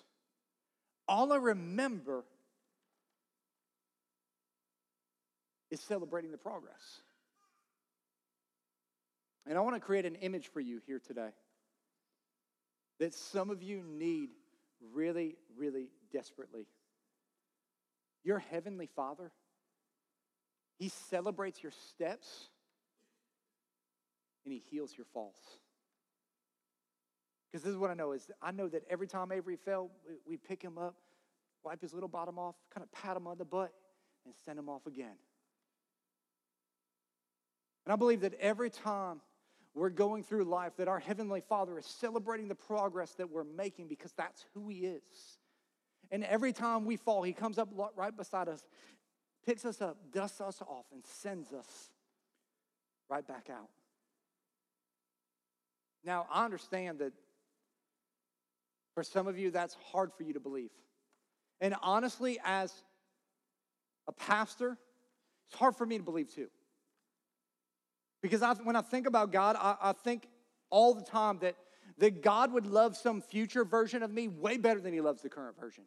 All 1.10 1.34
I 1.34 1.36
remember 1.36 2.24
is 5.70 5.82
celebrating 5.82 6.32
the 6.32 6.38
progress. 6.38 7.02
And 9.46 9.58
I 9.58 9.62
want 9.62 9.76
to 9.76 9.82
create 9.82 10.06
an 10.06 10.16
image 10.16 10.48
for 10.48 10.62
you 10.62 10.80
here 10.88 11.02
today 11.06 11.32
that 12.98 13.14
some 13.14 13.50
of 13.50 13.62
you 13.62 13.84
need 13.86 14.30
really, 14.94 15.36
really 15.58 15.90
desperately. 16.14 16.66
Your 18.24 18.40
heavenly 18.40 18.88
Father, 18.96 19.34
He 20.78 20.90
celebrates 20.90 21.64
your 21.64 21.72
steps 21.90 22.50
and 24.44 24.54
He 24.54 24.62
heals 24.70 24.94
your 24.96 25.06
falls. 25.14 25.36
Because 27.56 27.64
this 27.64 27.72
is 27.72 27.78
what 27.78 27.90
I 27.90 27.94
know 27.94 28.12
is 28.12 28.30
I 28.42 28.52
know 28.52 28.68
that 28.68 28.84
every 28.90 29.08
time 29.08 29.32
Avery 29.32 29.56
fell, 29.56 29.90
we 30.28 30.36
pick 30.36 30.62
him 30.62 30.78
up, 30.78 30.96
wipe 31.64 31.82
his 31.82 31.94
little 31.94 32.10
bottom 32.10 32.38
off, 32.38 32.56
kind 32.74 32.84
of 32.84 32.92
pat 32.92 33.16
him 33.16 33.28
on 33.28 33.38
the 33.38 33.46
butt, 33.46 33.72
and 34.26 34.34
send 34.44 34.60
him 34.60 34.68
off 34.68 34.86
again. 34.86 35.16
And 37.86 37.94
I 37.94 37.96
believe 37.96 38.22
that 38.22 38.34
every 38.42 38.70
time 38.70 39.22
we're 39.74 39.90
going 39.90 40.24
through 40.24 40.44
life, 40.46 40.74
that 40.78 40.88
our 40.88 41.00
Heavenly 41.00 41.42
Father 41.48 41.78
is 41.78 41.86
celebrating 41.86 42.48
the 42.48 42.56
progress 42.56 43.12
that 43.14 43.30
we're 43.30 43.44
making 43.44 43.88
because 43.88 44.12
that's 44.14 44.44
who 44.54 44.68
He 44.68 44.86
is. 44.86 45.40
And 46.12 46.24
every 46.24 46.52
time 46.52 46.86
we 46.86 46.98
fall, 46.98 47.24
He 47.24 47.34
comes 47.34 47.58
up 47.58 47.70
right 47.96 48.16
beside 48.16 48.50
us, 48.50 48.64
picks 49.46 49.66
us 49.66 49.82
up, 49.82 49.98
dusts 50.12 50.42
us 50.42 50.62
off, 50.62 50.86
and 50.92 51.04
sends 51.06 51.54
us 51.54 51.90
right 53.10 53.28
back 53.28 53.50
out. 53.50 53.70
Now, 56.04 56.28
I 56.32 56.46
understand 56.46 57.00
that 57.00 57.14
for 58.94 59.04
some 59.04 59.28
of 59.28 59.38
you, 59.38 59.52
that's 59.52 59.76
hard 59.92 60.12
for 60.14 60.24
you 60.24 60.34
to 60.34 60.40
believe. 60.40 60.70
And 61.62 61.76
honestly, 61.82 62.40
as 62.44 62.74
a 64.08 64.12
pastor, 64.12 64.78
it's 65.48 65.58
hard 65.58 65.76
for 65.76 65.86
me 65.86 65.98
to 65.98 66.04
believe 66.04 66.34
too. 66.34 66.48
Because 68.22 68.42
I, 68.42 68.54
when 68.54 68.76
I 68.76 68.82
think 68.82 69.08
about 69.08 69.32
God, 69.32 69.56
I, 69.60 69.76
I 69.82 69.94
think 69.94 70.28
all 70.70 70.94
the 70.94 71.04
time 71.04 71.40
that, 71.42 71.56
that 71.98 72.22
God 72.22 72.52
would 72.54 72.66
love 72.66 72.96
some 72.96 73.22
future 73.22 73.64
version 73.64 74.04
of 74.04 74.12
me 74.12 74.28
way 74.28 74.58
better 74.58 74.80
than 74.80 74.94
he 74.94 75.02
loves 75.02 75.22
the 75.22 75.30
current 75.30 75.60
version. 75.60 75.84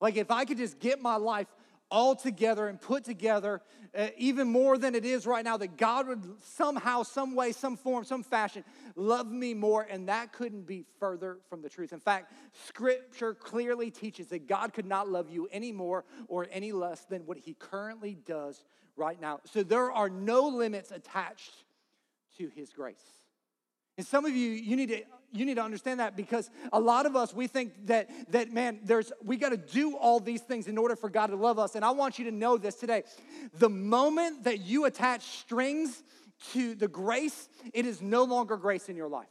Like 0.00 0.16
if 0.16 0.30
I 0.30 0.44
could 0.44 0.58
just 0.58 0.78
get 0.78 1.00
my 1.00 1.16
life 1.16 1.48
all 1.90 2.16
together 2.16 2.68
and 2.68 2.80
put 2.80 3.04
together 3.04 3.62
uh, 3.96 4.08
even 4.16 4.48
more 4.48 4.76
than 4.76 4.94
it 4.94 5.04
is 5.04 5.26
right 5.26 5.44
now, 5.44 5.56
that 5.56 5.76
God 5.76 6.08
would 6.08 6.22
somehow, 6.42 7.02
some 7.02 7.34
way, 7.34 7.52
some 7.52 7.76
form, 7.76 8.04
some 8.04 8.22
fashion 8.22 8.64
love 8.94 9.30
me 9.30 9.54
more, 9.54 9.86
and 9.88 10.08
that 10.08 10.32
couldn't 10.32 10.66
be 10.66 10.84
further 10.98 11.38
from 11.48 11.62
the 11.62 11.68
truth. 11.68 11.92
In 11.92 12.00
fact, 12.00 12.32
Scripture 12.66 13.34
clearly 13.34 13.90
teaches 13.90 14.26
that 14.28 14.46
God 14.46 14.72
could 14.72 14.86
not 14.86 15.08
love 15.08 15.30
you 15.30 15.48
any 15.50 15.72
more 15.72 16.04
or 16.28 16.46
any 16.50 16.72
less 16.72 17.04
than 17.04 17.24
what 17.26 17.38
He 17.38 17.54
currently 17.54 18.16
does 18.26 18.64
right 18.96 19.20
now. 19.20 19.40
So 19.44 19.62
there 19.62 19.92
are 19.92 20.08
no 20.08 20.48
limits 20.48 20.90
attached 20.90 21.64
to 22.38 22.48
his 22.48 22.72
grace. 22.72 23.04
And 23.96 24.06
some 24.06 24.24
of 24.24 24.32
you, 24.32 24.50
you 24.50 24.76
need 24.76 24.88
to 24.90 25.02
you 25.32 25.44
need 25.44 25.56
to 25.56 25.62
understand 25.62 26.00
that 26.00 26.16
because 26.16 26.50
a 26.72 26.80
lot 26.80 27.04
of 27.04 27.16
us 27.16 27.34
we 27.34 27.46
think 27.46 27.86
that 27.86 28.08
that 28.30 28.52
man 28.52 28.78
there's 28.84 29.12
we 29.24 29.36
got 29.36 29.50
to 29.50 29.56
do 29.56 29.96
all 29.96 30.20
these 30.20 30.40
things 30.40 30.66
in 30.66 30.78
order 30.78 30.96
for 30.96 31.10
God 31.10 31.28
to 31.28 31.36
love 31.36 31.58
us. 31.58 31.74
And 31.74 31.84
I 31.84 31.90
want 31.90 32.18
you 32.18 32.26
to 32.26 32.30
know 32.30 32.56
this 32.56 32.76
today. 32.76 33.02
The 33.58 33.68
moment 33.68 34.44
that 34.44 34.60
you 34.60 34.84
attach 34.84 35.22
strings 35.22 36.02
to 36.52 36.74
the 36.74 36.88
grace 36.88 37.48
it 37.74 37.86
is 37.86 38.00
no 38.00 38.24
longer 38.24 38.56
grace 38.56 38.88
in 38.88 38.96
your 38.96 39.08
life. 39.08 39.28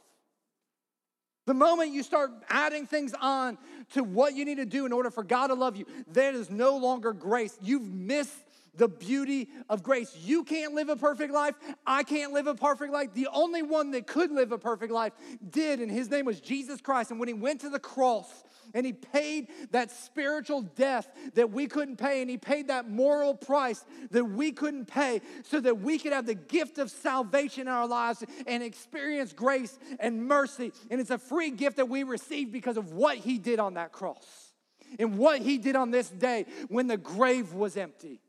The 1.46 1.54
moment 1.54 1.92
you 1.92 2.02
start 2.02 2.32
adding 2.48 2.86
things 2.86 3.14
on 3.20 3.56
to 3.94 4.02
what 4.02 4.34
you 4.34 4.44
need 4.44 4.56
to 4.56 4.66
do 4.66 4.84
in 4.84 4.92
order 4.92 5.10
for 5.10 5.22
God 5.22 5.48
to 5.48 5.54
love 5.54 5.76
you 5.76 5.86
that 6.12 6.34
is 6.34 6.50
no 6.50 6.76
longer 6.76 7.12
grace. 7.12 7.56
You've 7.62 7.88
missed 7.88 8.45
the 8.76 8.88
beauty 8.88 9.48
of 9.68 9.82
grace. 9.82 10.16
You 10.22 10.44
can't 10.44 10.74
live 10.74 10.88
a 10.88 10.96
perfect 10.96 11.32
life. 11.32 11.54
I 11.86 12.02
can't 12.02 12.32
live 12.32 12.46
a 12.46 12.54
perfect 12.54 12.92
life. 12.92 13.14
The 13.14 13.28
only 13.32 13.62
one 13.62 13.90
that 13.92 14.06
could 14.06 14.30
live 14.30 14.52
a 14.52 14.58
perfect 14.58 14.92
life 14.92 15.12
did, 15.50 15.80
and 15.80 15.90
his 15.90 16.10
name 16.10 16.26
was 16.26 16.40
Jesus 16.40 16.80
Christ. 16.80 17.10
And 17.10 17.20
when 17.20 17.28
he 17.28 17.34
went 17.34 17.60
to 17.62 17.70
the 17.70 17.78
cross, 17.78 18.44
and 18.74 18.84
he 18.84 18.92
paid 18.92 19.48
that 19.70 19.90
spiritual 19.90 20.62
death 20.62 21.08
that 21.34 21.50
we 21.50 21.66
couldn't 21.66 21.96
pay, 21.96 22.20
and 22.20 22.30
he 22.30 22.36
paid 22.36 22.68
that 22.68 22.88
moral 22.88 23.34
price 23.34 23.84
that 24.10 24.24
we 24.24 24.52
couldn't 24.52 24.86
pay 24.86 25.20
so 25.44 25.60
that 25.60 25.80
we 25.80 25.98
could 25.98 26.12
have 26.12 26.26
the 26.26 26.34
gift 26.34 26.78
of 26.78 26.90
salvation 26.90 27.62
in 27.62 27.68
our 27.68 27.86
lives 27.86 28.24
and 28.46 28.62
experience 28.62 29.32
grace 29.32 29.78
and 29.98 30.26
mercy. 30.26 30.72
And 30.90 31.00
it's 31.00 31.10
a 31.10 31.18
free 31.18 31.50
gift 31.50 31.76
that 31.76 31.88
we 31.88 32.02
receive 32.02 32.52
because 32.52 32.76
of 32.76 32.92
what 32.92 33.16
he 33.16 33.38
did 33.38 33.58
on 33.60 33.74
that 33.74 33.92
cross 33.92 34.52
and 34.98 35.18
what 35.18 35.40
he 35.40 35.58
did 35.58 35.76
on 35.76 35.90
this 35.90 36.08
day 36.08 36.46
when 36.68 36.86
the 36.86 36.96
grave 36.96 37.52
was 37.52 37.76
empty. 37.76 38.20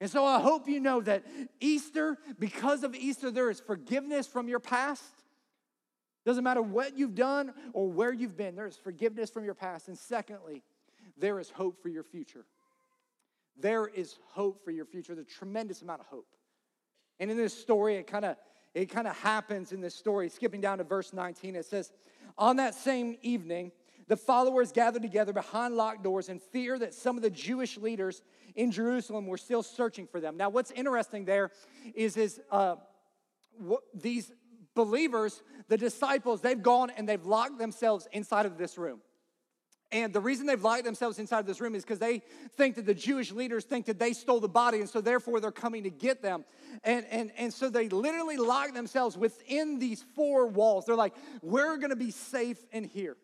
And 0.00 0.10
so 0.10 0.24
I 0.24 0.40
hope 0.40 0.68
you 0.68 0.80
know 0.80 1.00
that 1.02 1.24
Easter, 1.60 2.18
because 2.38 2.82
of 2.82 2.94
Easter, 2.94 3.30
there 3.30 3.50
is 3.50 3.60
forgiveness 3.60 4.26
from 4.26 4.48
your 4.48 4.60
past. 4.60 5.04
Doesn't 6.24 6.44
matter 6.44 6.60
what 6.60 6.98
you've 6.98 7.14
done 7.14 7.54
or 7.72 7.88
where 7.88 8.12
you've 8.12 8.36
been, 8.36 8.56
there 8.56 8.66
is 8.66 8.76
forgiveness 8.76 9.30
from 9.30 9.44
your 9.44 9.54
past. 9.54 9.88
And 9.88 9.96
secondly, 9.96 10.62
there 11.16 11.38
is 11.40 11.48
hope 11.48 11.80
for 11.80 11.88
your 11.88 12.02
future. 12.02 12.44
There 13.58 13.86
is 13.86 14.16
hope 14.32 14.62
for 14.64 14.70
your 14.70 14.84
future, 14.84 15.14
the 15.14 15.24
tremendous 15.24 15.80
amount 15.80 16.00
of 16.00 16.06
hope. 16.06 16.26
And 17.18 17.30
in 17.30 17.36
this 17.38 17.56
story, 17.56 17.96
it 17.96 18.06
kind 18.06 18.24
of 18.24 18.36
it 18.74 18.90
kind 18.90 19.06
of 19.06 19.16
happens 19.16 19.72
in 19.72 19.80
this 19.80 19.94
story. 19.94 20.28
Skipping 20.28 20.60
down 20.60 20.76
to 20.78 20.84
verse 20.84 21.14
19, 21.14 21.56
it 21.56 21.64
says, 21.64 21.92
On 22.36 22.56
that 22.56 22.74
same 22.74 23.16
evening, 23.22 23.72
the 24.08 24.16
followers 24.16 24.72
gathered 24.72 25.02
together 25.02 25.32
behind 25.32 25.74
locked 25.74 26.04
doors 26.04 26.28
in 26.28 26.38
fear 26.38 26.78
that 26.78 26.94
some 26.94 27.16
of 27.16 27.22
the 27.22 27.30
Jewish 27.30 27.76
leaders 27.76 28.22
in 28.54 28.70
Jerusalem 28.70 29.26
were 29.26 29.38
still 29.38 29.62
searching 29.62 30.06
for 30.06 30.20
them. 30.20 30.36
Now, 30.36 30.48
what's 30.48 30.70
interesting 30.70 31.24
there 31.24 31.50
is, 31.94 32.16
is 32.16 32.40
uh, 32.50 32.76
what, 33.58 33.82
these 33.94 34.32
believers, 34.74 35.42
the 35.68 35.76
disciples, 35.76 36.40
they've 36.40 36.62
gone 36.62 36.90
and 36.96 37.08
they've 37.08 37.24
locked 37.24 37.58
themselves 37.58 38.06
inside 38.12 38.46
of 38.46 38.58
this 38.58 38.78
room. 38.78 39.00
And 39.92 40.12
the 40.12 40.20
reason 40.20 40.46
they've 40.46 40.62
locked 40.62 40.84
themselves 40.84 41.18
inside 41.18 41.38
of 41.38 41.46
this 41.46 41.60
room 41.60 41.74
is 41.74 41.84
because 41.84 42.00
they 42.00 42.22
think 42.56 42.74
that 42.74 42.86
the 42.86 42.94
Jewish 42.94 43.30
leaders 43.30 43.64
think 43.64 43.86
that 43.86 44.00
they 44.00 44.12
stole 44.12 44.40
the 44.40 44.48
body, 44.48 44.80
and 44.80 44.88
so 44.88 45.00
therefore 45.00 45.40
they're 45.40 45.52
coming 45.52 45.84
to 45.84 45.90
get 45.90 46.22
them. 46.22 46.44
And, 46.82 47.06
and, 47.08 47.30
and 47.36 47.54
so 47.54 47.70
they 47.70 47.88
literally 47.88 48.36
lock 48.36 48.74
themselves 48.74 49.16
within 49.16 49.78
these 49.78 50.04
four 50.14 50.48
walls. 50.48 50.86
They're 50.86 50.96
like, 50.96 51.14
we're 51.40 51.76
gonna 51.76 51.96
be 51.96 52.10
safe 52.10 52.58
in 52.72 52.84
here. 52.84 53.16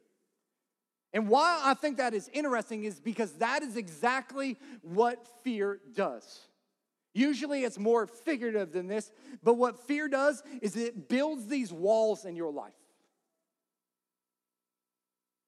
And 1.13 1.29
why 1.29 1.61
I 1.63 1.75
think 1.75 1.99
that 1.99 2.15
is 2.15 2.31
interesting 2.33 2.85
is 2.85 2.99
because 3.01 3.33
that 3.35 3.63
is 3.63 3.77
exactly 3.77 4.57
what 4.83 5.27
fear 5.43 5.81
does. 5.95 6.41
Usually 7.15 7.65
it's 7.65 7.79
more 7.79 8.07
figurative 8.07 8.73
than 8.73 8.87
this, 8.87 9.13
but 9.43 9.55
what 9.55 9.87
fear 9.87 10.09
does 10.09 10.43
is 10.63 10.77
it 10.77 11.09
builds 11.09 11.47
these 11.47 11.73
walls 11.73 12.25
in 12.25 12.37
your 12.37 12.51
life. 12.51 12.73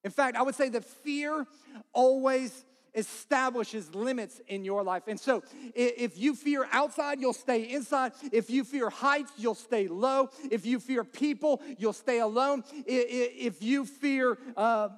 In 0.05 0.11
fact, 0.11 0.37
I 0.37 0.43
would 0.43 0.55
say 0.55 0.69
that 0.69 0.85
fear 0.85 1.47
always 1.95 2.67
establishes 2.95 3.93
limits 3.95 4.41
in 4.47 4.65
your 4.65 4.83
life. 4.83 5.05
And 5.09 5.19
so, 5.19 5.43
if 5.75 6.19
you 6.19 6.35
fear 6.35 6.69
outside, 6.71 7.21
you'll 7.21 7.33
stay 7.33 7.71
inside. 7.71 8.13
If 8.31 8.51
you 8.51 8.63
fear 8.63 8.91
heights, 8.91 9.33
you'll 9.37 9.55
stay 9.55 9.89
low. 9.89 10.29
If 10.51 10.67
you 10.67 10.79
fear 10.79 11.03
people, 11.03 11.61
you'll 11.79 11.95
stay 11.95 12.21
alone. 12.21 12.63
If 12.87 13.63
you 13.63 13.87
fear 13.87 14.39
uh, 14.57 14.91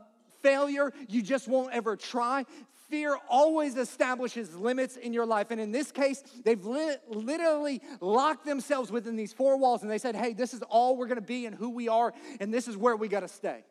failure, 0.47 0.93
you 1.09 1.23
just 1.23 1.49
won't 1.49 1.73
ever 1.73 1.97
try. 1.97 2.45
Fear 2.89 3.19
always 3.29 3.77
establishes 3.77 4.55
limits 4.55 4.97
in 4.97 5.13
your 5.13 5.27
life. 5.27 5.51
And 5.51 5.61
in 5.61 5.73
this 5.73 5.91
case, 5.91 6.23
they've 6.45 6.65
li- 6.65 6.97
literally 7.09 7.83
locked 8.01 8.47
themselves 8.47 8.93
within 8.93 9.17
these 9.17 9.33
four 9.33 9.59
walls 9.59 9.83
and 9.83 9.91
they 9.91 9.99
said, 9.99 10.15
hey, 10.15 10.35
this 10.35 10.55
is 10.55 10.63
all 10.63 10.97
we're 10.97 11.09
gonna 11.09 11.21
be 11.21 11.47
and 11.47 11.55
who 11.55 11.71
we 11.71 11.89
are, 11.89 12.15
and 12.39 12.55
this 12.55 12.69
is 12.69 12.77
where 12.77 12.95
we 12.95 13.09
gotta 13.09 13.29
stay. 13.29 13.65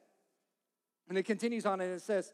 And 1.07 1.17
it 1.17 1.23
continues 1.23 1.65
on 1.65 1.79
and 1.79 1.93
it 1.93 2.01
says, 2.01 2.33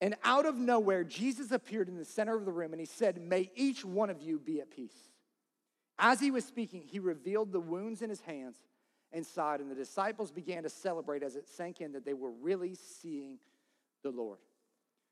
and 0.00 0.16
out 0.24 0.46
of 0.46 0.56
nowhere, 0.56 1.04
Jesus 1.04 1.52
appeared 1.52 1.88
in 1.88 1.96
the 1.96 2.04
center 2.04 2.34
of 2.34 2.44
the 2.44 2.52
room 2.52 2.72
and 2.72 2.80
he 2.80 2.86
said, 2.86 3.20
May 3.20 3.50
each 3.54 3.84
one 3.84 4.08
of 4.08 4.22
you 4.22 4.38
be 4.38 4.60
at 4.60 4.70
peace. 4.70 4.96
As 5.98 6.18
he 6.18 6.30
was 6.30 6.46
speaking, 6.46 6.82
he 6.86 6.98
revealed 6.98 7.52
the 7.52 7.60
wounds 7.60 8.00
in 8.00 8.08
his 8.08 8.22
hands 8.22 8.56
inside. 9.12 9.60
And 9.60 9.70
the 9.70 9.74
disciples 9.74 10.30
began 10.30 10.62
to 10.62 10.68
celebrate 10.68 11.22
as 11.22 11.36
it 11.36 11.48
sank 11.48 11.80
in 11.80 11.92
that 11.92 12.04
they 12.04 12.14
were 12.14 12.30
really 12.30 12.74
seeing 12.74 13.38
the 14.02 14.10
Lord. 14.10 14.38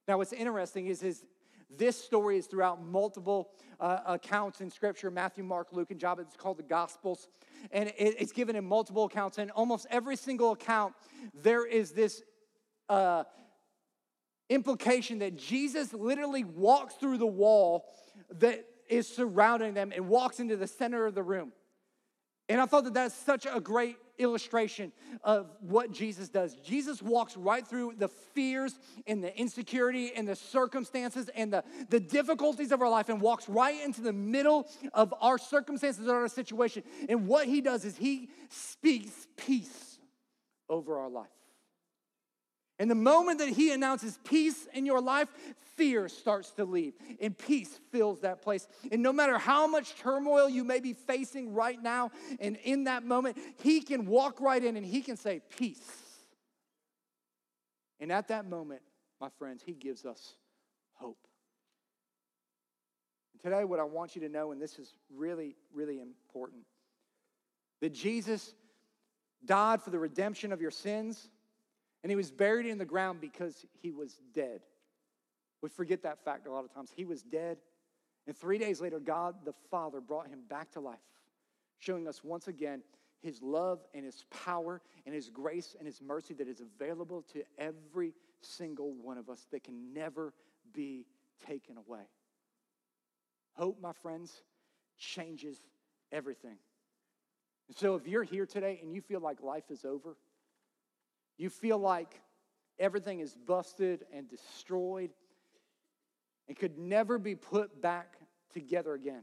Now, 0.07 0.19
what's 0.19 0.33
interesting 0.33 0.87
is, 0.87 1.03
is 1.03 1.25
this 1.71 2.03
story 2.03 2.39
is 2.39 2.47
throughout 2.47 2.83
multiple 2.83 3.51
uh, 3.79 3.99
accounts 4.07 4.61
in 4.61 4.71
Scripture 4.71 5.11
Matthew, 5.11 5.45
Mark, 5.45 5.69
Luke, 5.73 5.91
and 5.91 6.01
John. 6.01 6.19
It's 6.19 6.37
called 6.37 6.59
the 6.59 6.63
Gospels. 6.63 7.29
And 7.71 7.91
it, 7.91 8.17
it's 8.19 8.33
given 8.33 8.57
in 8.57 8.65
multiple 8.65 9.05
accounts. 9.05 9.39
And 9.39 9.51
almost 9.51 9.87
every 9.91 10.17
single 10.17 10.53
account, 10.53 10.95
there 11.35 11.67
is 11.67 11.93
this 11.93 12.23
uh, 12.89 13.25
implication 14.49 15.19
that 15.19 15.37
Jesus 15.37 15.93
literally 15.93 16.45
walks 16.45 16.95
through 16.95 17.19
the 17.19 17.27
wall 17.27 17.85
that 18.31 18.65
is 18.89 19.07
surrounding 19.07 19.75
them 19.75 19.93
and 19.95 20.09
walks 20.09 20.41
into 20.41 20.57
the 20.57 20.67
center 20.67 21.05
of 21.05 21.15
the 21.15 21.23
room. 21.23 21.53
And 22.49 22.61
I 22.61 22.67
thought 22.67 22.85
that 22.85 22.95
that's 22.95 23.15
such 23.15 23.47
a 23.47 23.61
great 23.61 23.97
illustration 24.19 24.93
of 25.23 25.51
what 25.61 25.93
Jesus 25.93 26.29
does. 26.29 26.55
Jesus 26.55 27.03
walks 27.03 27.37
right 27.37 27.67
through 27.67 27.95
the 27.99 28.09
fears 28.09 28.79
and 29.07 29.23
the 29.23 29.37
insecurity 29.39 30.13
and 30.15 30.27
the 30.27 30.35
circumstances 30.35 31.29
and 31.35 31.53
the, 31.53 31.63
the 31.91 32.01
difficulties 32.01 32.73
of 32.73 32.81
our 32.81 32.89
life 32.89 33.09
and 33.09 33.21
walks 33.21 33.49
right 33.49 33.81
into 33.85 34.01
the 34.01 34.13
middle 34.13 34.69
of 34.95 35.15
our 35.21 35.39
circumstances 35.39 36.09
or 36.09 36.23
our 36.23 36.29
situation. 36.29 36.83
And 37.09 37.27
what 37.27 37.47
he 37.47 37.61
does 37.61 37.85
is 37.85 37.97
he 37.97 38.31
speaks 38.49 39.29
peace 39.37 39.99
over 40.69 40.99
our 40.99 41.11
life. 41.11 41.29
And 42.79 42.91
the 42.91 42.95
moment 42.95 43.41
that 43.41 43.49
he 43.49 43.73
announces 43.73 44.19
peace 44.23 44.67
in 44.73 44.87
your 44.87 45.01
life, 45.01 45.29
fear 45.77 46.09
starts 46.09 46.51
to 46.53 46.65
leave 46.65 46.95
and 47.21 47.37
peace 47.37 47.81
fills 47.91 48.21
that 48.21 48.43
place. 48.43 48.69
And 48.93 49.03
no 49.03 49.13
matter 49.13 49.37
how 49.37 49.67
much 49.67 49.97
turmoil 49.97 50.49
you 50.49 50.63
may 50.63 50.79
be 50.79 50.93
facing 50.93 51.55
right 51.55 51.81
now, 51.83 52.13
and 52.39 52.57
in 52.63 52.85
that 52.85 53.05
moment, 53.05 53.37
he 53.63 53.81
can 53.81 54.07
walk 54.07 54.41
right 54.41 54.63
in 54.63 54.77
and 54.77 54.87
he 54.87 55.03
can 55.03 55.17
say, 55.17 55.41
Peace. 55.57 55.91
And 58.01 58.13
at 58.13 58.29
that 58.29 58.49
moment, 58.49 58.83
my 59.21 59.29
friends, 59.39 59.63
he 59.65 59.73
gives 59.73 60.05
us 60.05 60.35
hope. 60.95 61.19
And 63.33 63.43
today, 63.43 63.65
what 63.65 63.81
I 63.81 63.85
want 63.85 64.15
you 64.15 64.23
to 64.23 64.29
know, 64.29 64.53
and 64.53 64.63
this 64.63 64.79
is 64.79 64.95
really, 65.13 65.57
really 65.73 66.01
important, 66.01 66.63
that 67.81 67.93
Jesus 67.93 68.55
died 69.45 69.83
for 69.83 69.91
the 69.91 69.99
redemption 69.99 70.53
of 70.53 70.61
your 70.61 70.71
sins 70.71 71.29
and 72.03 72.11
he 72.11 72.17
was 72.17 72.31
buried 72.31 72.67
in 72.67 72.79
the 72.79 72.85
ground 72.85 73.21
because 73.21 73.67
he 73.83 73.91
was 73.91 74.21
dead. 74.35 74.61
We 75.63 75.69
forget 75.69 76.03
that 76.03 76.25
fact 76.25 76.47
a 76.47 76.53
lot 76.53 76.65
of 76.65 76.73
times. 76.73 76.93
He 76.95 77.05
was 77.05 77.23
dead. 77.23 77.59
And 78.27 78.37
three 78.37 78.59
days 78.59 78.81
later, 78.81 79.01
God 79.01 79.37
the 79.45 79.55
Father 79.71 80.01
brought 80.01 80.29
him 80.29 80.41
back 80.49 80.71
to 80.73 80.81
life, 80.81 80.99
showing 81.79 82.07
us 82.07 82.23
once 82.23 82.47
again 82.47 82.83
his 83.21 83.43
love 83.43 83.81
and 83.95 84.05
his 84.05 84.25
power 84.45 84.81
and 85.05 85.15
his 85.15 85.29
grace 85.29 85.75
and 85.79 85.87
his 85.87 86.01
mercy 86.01 86.35
that 86.35 86.47
is 86.47 86.61
available 86.61 87.25
to 87.33 87.43
every 87.59 88.15
single 88.41 88.93
one 88.93 89.19
of 89.19 89.29
us 89.29 89.47
that 89.51 89.65
can 89.65 89.93
never 89.93 90.33
be 90.73 91.07
taken 91.45 91.77
away. 91.77 92.03
Hope, 93.55 93.81
my 93.81 93.93
friends, 93.93 94.43
changes 94.99 95.61
everything. 96.13 96.59
And 97.67 97.77
so 97.77 97.97
if 97.97 98.07
you're 98.07 98.23
here 98.23 98.47
today 98.47 98.79
and 98.83 98.93
you 98.93 99.01
feel 99.01 99.21
like 99.21 99.43
life 99.43 99.71
is 99.71 99.85
over, 99.85 100.17
you 101.39 101.49
feel 101.49 101.79
like 101.79 102.21
everything 102.79 103.21
is 103.21 103.35
busted 103.35 104.05
and 104.13 104.29
destroyed 104.29 105.11
and 106.49 106.57
could 106.57 106.79
never 106.79 107.19
be 107.19 107.35
put 107.35 107.81
back 107.81 108.17
together 108.53 108.95
again. 108.95 109.23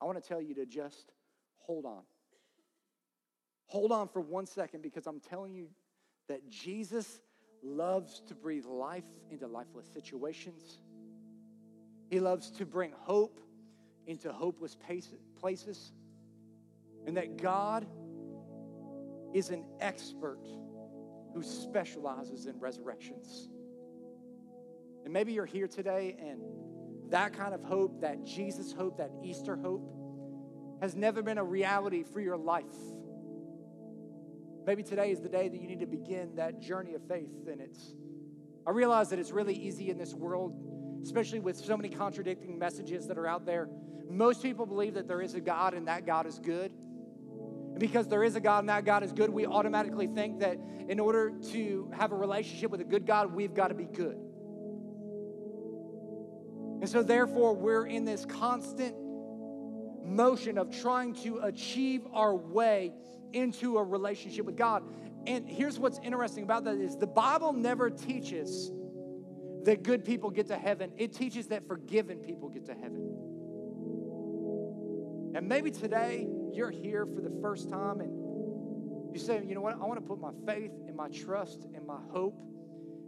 I 0.00 0.04
want 0.06 0.22
to 0.22 0.26
tell 0.26 0.40
you 0.40 0.54
to 0.54 0.66
just 0.66 1.12
hold 1.58 1.84
on. 1.84 2.02
Hold 3.66 3.92
on 3.92 4.08
for 4.08 4.20
one 4.20 4.46
second 4.46 4.82
because 4.82 5.06
I'm 5.06 5.20
telling 5.20 5.52
you 5.52 5.68
that 6.28 6.48
Jesus 6.48 7.20
loves 7.62 8.22
to 8.28 8.34
breathe 8.34 8.64
life 8.64 9.04
into 9.30 9.46
lifeless 9.46 9.86
situations. 9.92 10.80
He 12.08 12.20
loves 12.20 12.50
to 12.52 12.64
bring 12.64 12.92
hope 12.96 13.40
into 14.06 14.32
hopeless 14.32 14.76
places. 15.38 15.92
And 17.06 17.16
that 17.16 17.36
God 17.36 17.86
is 19.34 19.50
an 19.50 19.64
expert 19.80 20.46
who 21.34 21.42
specializes 21.42 22.46
in 22.46 22.58
resurrections. 22.58 23.48
And 25.04 25.12
maybe 25.12 25.32
you're 25.32 25.46
here 25.46 25.68
today 25.68 26.16
and 26.18 26.40
that 27.10 27.32
kind 27.32 27.54
of 27.54 27.62
hope, 27.62 28.00
that 28.02 28.24
Jesus 28.24 28.72
hope, 28.72 28.98
that 28.98 29.10
Easter 29.22 29.56
hope, 29.56 29.94
has 30.80 30.94
never 30.94 31.22
been 31.22 31.38
a 31.38 31.44
reality 31.44 32.02
for 32.02 32.20
your 32.20 32.36
life. 32.36 32.64
Maybe 34.66 34.82
today 34.82 35.10
is 35.10 35.20
the 35.20 35.28
day 35.28 35.48
that 35.48 35.60
you 35.60 35.66
need 35.66 35.80
to 35.80 35.86
begin 35.86 36.36
that 36.36 36.60
journey 36.60 36.94
of 36.94 37.02
faith. 37.08 37.48
And 37.50 37.60
it's, 37.60 37.94
I 38.66 38.70
realize 38.70 39.08
that 39.10 39.18
it's 39.18 39.30
really 39.30 39.54
easy 39.54 39.88
in 39.88 39.96
this 39.96 40.12
world, 40.12 41.00
especially 41.02 41.40
with 41.40 41.56
so 41.56 41.76
many 41.76 41.88
contradicting 41.88 42.58
messages 42.58 43.06
that 43.06 43.16
are 43.16 43.26
out 43.26 43.46
there. 43.46 43.68
Most 44.10 44.42
people 44.42 44.66
believe 44.66 44.94
that 44.94 45.08
there 45.08 45.22
is 45.22 45.34
a 45.34 45.40
God 45.40 45.72
and 45.72 45.88
that 45.88 46.04
God 46.04 46.26
is 46.26 46.38
good. 46.38 46.72
And 47.78 47.88
because 47.88 48.08
there 48.08 48.24
is 48.24 48.34
a 48.34 48.40
God 48.40 48.58
and 48.58 48.68
that 48.70 48.84
God 48.84 49.04
is 49.04 49.12
good, 49.12 49.30
we 49.30 49.46
automatically 49.46 50.08
think 50.08 50.40
that 50.40 50.58
in 50.88 50.98
order 50.98 51.30
to 51.52 51.88
have 51.96 52.10
a 52.10 52.16
relationship 52.16 52.72
with 52.72 52.80
a 52.80 52.84
good 52.84 53.06
God, 53.06 53.32
we've 53.32 53.54
got 53.54 53.68
to 53.68 53.74
be 53.74 53.84
good. 53.84 54.18
And 56.80 56.88
so, 56.88 57.04
therefore, 57.04 57.54
we're 57.54 57.86
in 57.86 58.04
this 58.04 58.24
constant 58.24 58.96
motion 60.04 60.58
of 60.58 60.76
trying 60.76 61.14
to 61.22 61.38
achieve 61.44 62.04
our 62.12 62.34
way 62.34 62.94
into 63.32 63.78
a 63.78 63.84
relationship 63.84 64.44
with 64.44 64.56
God. 64.56 64.82
And 65.28 65.48
here's 65.48 65.78
what's 65.78 66.00
interesting 66.02 66.42
about 66.42 66.64
that 66.64 66.78
is 66.78 66.96
the 66.96 67.06
Bible 67.06 67.52
never 67.52 67.90
teaches 67.90 68.72
that 69.62 69.84
good 69.84 70.04
people 70.04 70.30
get 70.30 70.48
to 70.48 70.58
heaven. 70.58 70.90
It 70.96 71.12
teaches 71.12 71.46
that 71.48 71.68
forgiven 71.68 72.18
people 72.18 72.48
get 72.48 72.66
to 72.66 72.74
heaven. 72.74 73.14
And 75.36 75.48
maybe 75.48 75.70
today 75.70 76.26
you're 76.54 76.70
here 76.70 77.06
for 77.06 77.20
the 77.20 77.36
first 77.40 77.70
time 77.70 78.00
and 78.00 78.12
you 79.12 79.18
say, 79.18 79.42
you 79.46 79.54
know 79.54 79.60
what, 79.60 79.74
I 79.74 79.86
want 79.86 80.00
to 80.00 80.06
put 80.06 80.20
my 80.20 80.32
faith 80.46 80.72
and 80.86 80.94
my 80.94 81.08
trust 81.08 81.66
and 81.74 81.86
my 81.86 81.98
hope 82.10 82.38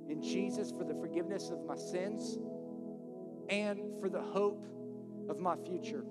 in 0.09 0.23
Jesus 0.23 0.71
for 0.71 0.85
the 0.85 0.95
forgiveness 0.95 1.51
of 1.51 1.65
my 1.67 1.77
sins 1.77 2.39
and 3.49 3.81
for 4.01 4.09
the 4.09 4.21
hope 4.21 4.67
of 5.29 5.39
my 5.39 5.57
future. 5.57 6.05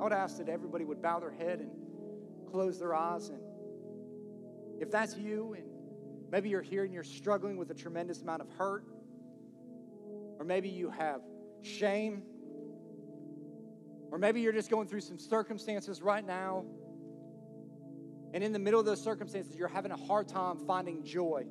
I 0.00 0.04
would 0.04 0.12
ask 0.12 0.38
that 0.38 0.48
everybody 0.48 0.84
would 0.84 1.02
bow 1.02 1.20
their 1.20 1.32
head 1.32 1.60
and 1.60 1.70
close 2.50 2.78
their 2.78 2.94
eyes. 2.94 3.28
And 3.30 3.40
if 4.80 4.90
that's 4.90 5.16
you, 5.16 5.54
and 5.54 5.64
maybe 6.30 6.48
you're 6.48 6.62
here 6.62 6.84
and 6.84 6.92
you're 6.92 7.02
struggling 7.02 7.56
with 7.56 7.70
a 7.70 7.74
tremendous 7.74 8.22
amount 8.22 8.42
of 8.42 8.48
hurt, 8.50 8.84
or 10.38 10.44
maybe 10.44 10.68
you 10.68 10.90
have 10.90 11.20
shame 11.62 12.22
or 14.10 14.18
maybe 14.18 14.40
you're 14.40 14.52
just 14.52 14.70
going 14.70 14.88
through 14.88 15.00
some 15.00 15.18
circumstances 15.18 16.02
right 16.02 16.24
now, 16.24 16.64
and 18.34 18.44
in 18.44 18.52
the 18.52 18.58
middle 18.58 18.78
of 18.78 18.86
those 18.86 19.02
circumstances, 19.02 19.56
you're 19.56 19.68
having 19.68 19.90
a 19.90 19.96
hard 19.96 20.28
time 20.28 20.58
finding 20.66 21.02
joy. 21.04 21.44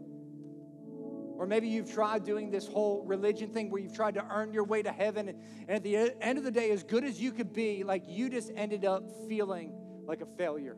Or 1.38 1.46
maybe 1.46 1.68
you've 1.68 1.92
tried 1.92 2.24
doing 2.24 2.50
this 2.50 2.68
whole 2.68 3.04
religion 3.06 3.52
thing 3.52 3.70
where 3.70 3.80
you've 3.82 3.96
tried 3.96 4.16
to 4.16 4.26
earn 4.30 4.54
your 4.54 4.64
way 4.64 4.82
to 4.82 4.92
heaven, 4.92 5.30
and 5.30 5.70
at 5.70 5.84
the 5.84 6.12
end 6.22 6.38
of 6.38 6.44
the 6.44 6.52
day, 6.52 6.72
as 6.72 6.84
good 6.84 7.04
as 7.04 7.22
you 7.22 7.32
could 7.32 7.54
be, 7.54 7.84
like 7.84 8.04
you 8.08 8.30
just 8.30 8.52
ended 8.56 8.86
up 8.86 9.04
feeling 9.28 9.72
like 10.06 10.22
a 10.22 10.26
failure. 10.38 10.78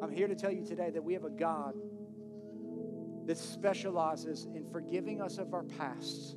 I'm 0.00 0.12
here 0.12 0.28
to 0.28 0.36
tell 0.36 0.52
you 0.52 0.64
today 0.64 0.90
that 0.90 1.02
we 1.02 1.12
have 1.14 1.24
a 1.24 1.30
God 1.30 1.74
that 3.26 3.36
specializes 3.36 4.46
in 4.54 4.64
forgiving 4.70 5.20
us 5.20 5.38
of 5.38 5.52
our 5.52 5.64
pasts 5.64 6.36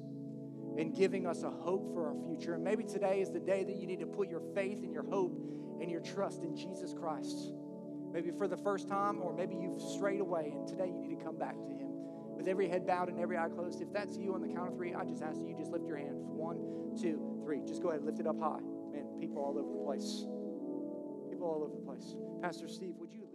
and 0.78 0.96
giving 0.96 1.28
us 1.28 1.44
a 1.44 1.50
hope 1.50 1.94
for 1.94 2.08
our 2.08 2.16
future. 2.28 2.54
And 2.54 2.64
maybe 2.64 2.84
today 2.84 3.22
is 3.22 3.30
the 3.30 3.40
day 3.40 3.64
that 3.64 3.76
you 3.76 3.88
need 3.88 4.00
to 4.00 4.06
put 4.06 4.30
your 4.30 4.42
faith 4.56 4.84
and 4.84 4.92
your 4.94 5.04
hope 5.04 5.38
and 5.82 5.90
your 5.90 6.02
trust 6.02 6.44
in 6.44 6.56
Jesus 6.56 6.94
Christ. 6.94 7.54
Maybe 8.14 8.32
for 8.32 8.48
the 8.48 8.58
first 8.58 8.88
time, 8.88 9.22
or 9.22 9.34
maybe 9.34 9.56
you've 9.56 9.82
strayed 9.82 10.20
away, 10.20 10.52
and 10.54 10.68
today 10.68 10.88
you 10.88 11.00
need 11.00 11.18
to 11.18 11.24
come 11.24 11.38
back 11.38 11.56
to 11.56 11.70
Him. 11.70 11.88
With 12.36 12.48
every 12.48 12.68
head 12.68 12.86
bowed 12.86 13.10
and 13.10 13.20
every 13.20 13.38
eye 13.38 13.50
closed, 13.50 13.82
if 13.82 13.92
that's 13.94 14.18
you 14.18 14.34
on 14.34 14.42
the 14.42 14.48
count 14.48 14.70
of 14.70 14.76
three, 14.76 14.94
I 14.94 15.06
just 15.06 15.22
ask 15.22 15.40
you 15.40 15.56
just 15.58 15.72
lift 15.72 15.86
your 15.86 15.98
hands. 15.98 16.20
One, 16.26 16.58
two, 17.00 17.42
three. 17.44 17.62
Just 17.66 17.82
go 17.82 17.90
ahead 17.90 18.02
and 18.02 18.08
lift 18.08 18.20
it 18.20 18.28
up 18.28 18.40
high. 18.40 18.60
Man, 18.92 19.06
people 19.20 19.38
all 19.38 19.58
over 19.58 19.72
the 19.72 19.86
place. 19.86 20.26
People 21.30 21.48
all 21.48 21.64
over 21.64 21.76
the 21.76 21.86
place. 21.86 22.16
Pastor 22.42 22.68
Steve, 22.68 22.96
would 22.98 23.14
you? 23.14 23.31